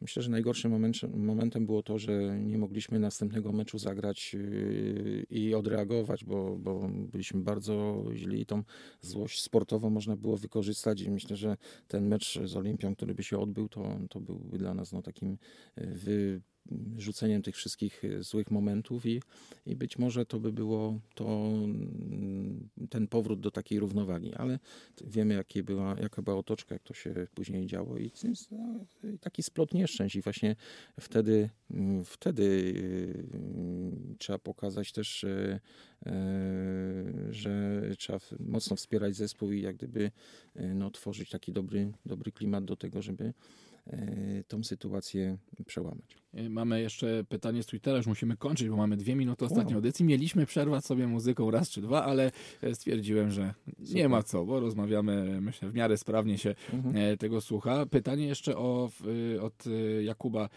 [0.00, 5.54] Myślę, że najgorszym moment, momentem było to, że nie mogliśmy następnego meczu zagrać yy, i
[5.54, 8.62] odreagować, bo, bo byliśmy bardzo źli i tą
[9.00, 11.00] złość sportową można było wykorzystać.
[11.00, 11.56] I myślę, że
[11.88, 15.38] ten mecz z Olimpią, który by się odbył, to, to byłby dla nas no, takim
[15.76, 16.40] yy,
[16.70, 19.22] wyrzuceniem tych wszystkich yy, złych momentów i,
[19.66, 21.24] i być może to by było to,
[21.64, 24.58] mm, ten powrót do takiej równowagi, ale
[25.06, 28.10] wiemy jakie była, jaka była otoczka, jak to się później działo i
[28.50, 28.84] no,
[29.20, 30.56] taki splot nieszczęść i właśnie
[31.00, 32.74] wtedy, mm, wtedy
[33.34, 35.60] mm, trzeba pokazać też, e,
[37.30, 40.10] że trzeba mocno wspierać zespół i jak gdyby
[40.74, 43.34] no, tworzyć taki dobry, dobry klimat do tego, żeby
[44.48, 46.23] tą sytuację przełamać.
[46.34, 49.74] E, Mamy jeszcze pytanie z Twittera, już musimy kończyć, bo mamy dwie minuty ostatniej Wow.
[49.74, 50.04] audycji.
[50.04, 52.32] Mieliśmy przerwać sobie muzyką raz czy dwa, ale
[52.62, 53.54] e, stwierdziłem, że
[53.94, 56.96] nie ma co, bo rozmawiamy, myślę, w miarę sprawnie się Mhm.
[56.96, 57.86] e, tego słucha.
[57.86, 58.90] Pytanie jeszcze o,
[59.40, 59.64] od
[60.04, 60.48] Jakuba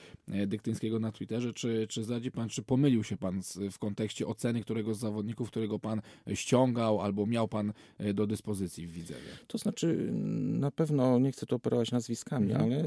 [0.47, 1.53] Dyktyńskiego na Twitterze.
[1.53, 5.79] Czy, czy zdradzi pan, czy pomylił się pan w kontekście oceny któregoś z zawodników, którego
[5.79, 6.01] pan
[6.33, 7.73] ściągał albo miał pan
[8.13, 9.21] do dyspozycji w Widzewie?
[9.47, 10.09] To znaczy,
[10.43, 12.71] na pewno nie chcę to operować nazwiskami, Mhm.
[12.71, 12.83] ale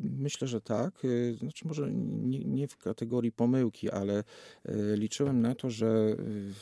[0.00, 1.04] myślę, że tak.
[1.04, 4.24] Y, Znaczy, może nie, nie w kategorii pomyłki, ale y,
[4.96, 6.52] liczyłem na to, że y,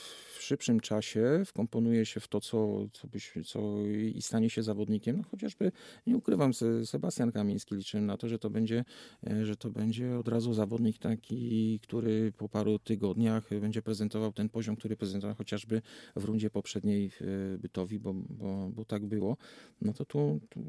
[0.45, 5.17] szybszym czasie wkomponuje się w to, co, co, byś, co i stanie się zawodnikiem.
[5.17, 5.73] No, chociażby,
[6.07, 8.85] nie ukrywam, Se- Sebastian Kamiński liczyłem na to, że to będzie,
[9.27, 14.49] e, że to będzie od razu zawodnik taki, który po paru tygodniach będzie prezentował ten
[14.49, 15.83] poziom, który prezentował chociażby
[16.17, 19.37] w rundzie poprzedniej w Bytowi, bo, bo, bo tak było,
[19.81, 20.61] no to tu, tu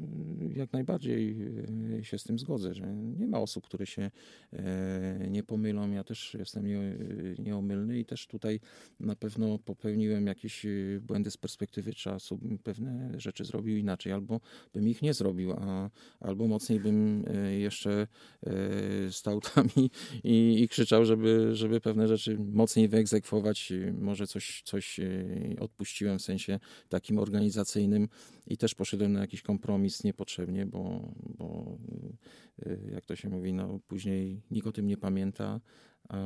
[0.54, 1.36] jak najbardziej
[1.98, 4.10] e, się z tym zgodzę, że nie ma osób, które się
[4.52, 5.90] e, nie pomylą.
[5.90, 6.98] Ja też jestem nie,
[7.38, 8.60] nieomylny i też tutaj
[9.00, 10.68] na pewno popełniłem jakieś e,
[11.00, 12.38] błędy z perspektywy czasu.
[12.38, 14.40] Bym Pewne rzeczy zrobił inaczej, albo
[14.74, 15.90] bym ich nie zrobił, a,
[16.20, 18.06] albo mocniej bym e, jeszcze
[18.46, 19.90] e, stał tam i,
[20.24, 23.72] i, i krzyczał, żeby, żeby pewne rzeczy mocniej wyegzekwować.
[23.92, 25.00] Może coś, coś
[25.60, 28.08] odpuściłem w sensie takim organizacyjnym
[28.46, 31.78] i też poszedłem na jakiś kompromis niepotrzebnie, bo, bo
[32.66, 35.60] y, jak to się mówi, no później nikt o tym nie pamięta,
[36.08, 36.18] a,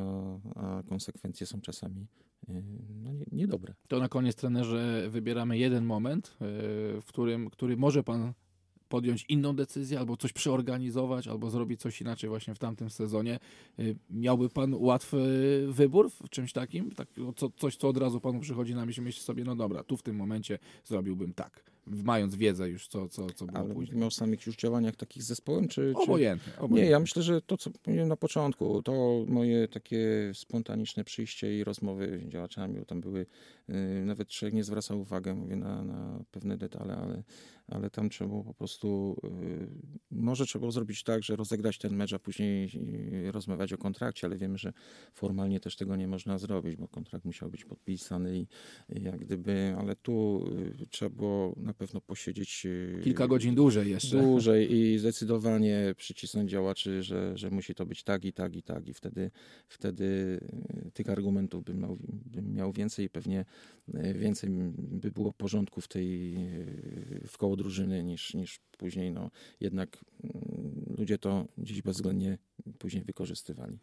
[0.55, 3.74] a konsekwencje są czasami y, no, nie- niedobre.
[3.88, 6.36] To na koniec, trenerze, wybieramy jeden moment, e,
[7.01, 8.32] w którym, który może pan
[8.88, 13.38] podjąć inną decyzję, albo coś przeorganizować, albo zrobić coś inaczej właśnie w tamtym sezonie.
[13.78, 15.18] E, Miałby pan łatwy
[15.70, 16.91] wybór w czymś takim?
[16.91, 19.97] Tak, co, coś, co od razu panu przychodzi na myśl, myśli sobie, no dobra, tu
[19.97, 24.04] w tym momencie zrobiłbym tak, mając wiedzę już, co, co, co było Ale później.
[24.04, 25.92] o samych już działaniach takich z zespołem, czy...
[25.96, 26.02] czy...
[26.02, 26.52] Obojętnie.
[26.70, 31.64] Nie, ja myślę, że to, co powiedziałem na początku, to moje takie spontaniczne przyjście i
[31.64, 33.26] rozmowy z działaczami, bo tam były,
[33.68, 37.22] y, nawet człowiek nie zwracał uwagi, mówię, na, na pewne detale, ale,
[37.66, 39.68] ale tam trzeba było po prostu, y,
[40.10, 42.70] może trzeba było zrobić tak, że rozegrać ten mecz, a później
[43.26, 44.72] y, rozmawiać o kontrakcie, ale wiemy, że
[45.14, 48.46] formalnie też tego nie można zrobić, bo kontrakt musiał być podpisany i
[48.88, 50.44] i jak gdyby, ale tu
[50.82, 54.18] y, trzeba było pewno posiedzieć y, Kilka godzin dłużej jeszcze.
[54.18, 58.88] dłużej i zdecydowanie przycisnąć działaczy, że, że musi to być tak i tak i tak
[58.88, 59.30] i wtedy,
[59.68, 60.04] wtedy
[60.86, 63.44] y, tych argumentów bym miał, bym miał więcej i pewnie
[63.94, 66.36] y, więcej by było porządku w tej
[67.26, 72.38] w koło drużyny niż, niż później no jednak mm, ludzie to gdzieś bezwzględnie
[72.78, 73.78] później wykorzystywali.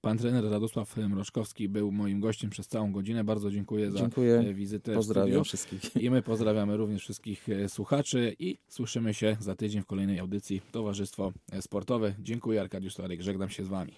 [0.00, 3.24] Pan trener Radosław Mroczkowski był moim gościem przez całą godzinę.
[3.24, 4.38] Bardzo dziękuję za Dziękuję.
[4.38, 5.96] e, wizytę Pozdrawiam wszystkich.
[5.96, 10.62] I my pozdrawiamy również wszystkich e, słuchaczy i słyszymy się za tydzień w kolejnej audycji
[10.72, 12.14] Towarzystwo Sportowe.
[12.18, 13.92] Dziękuję, Arkadiusz Starek, żegnam się z Wami.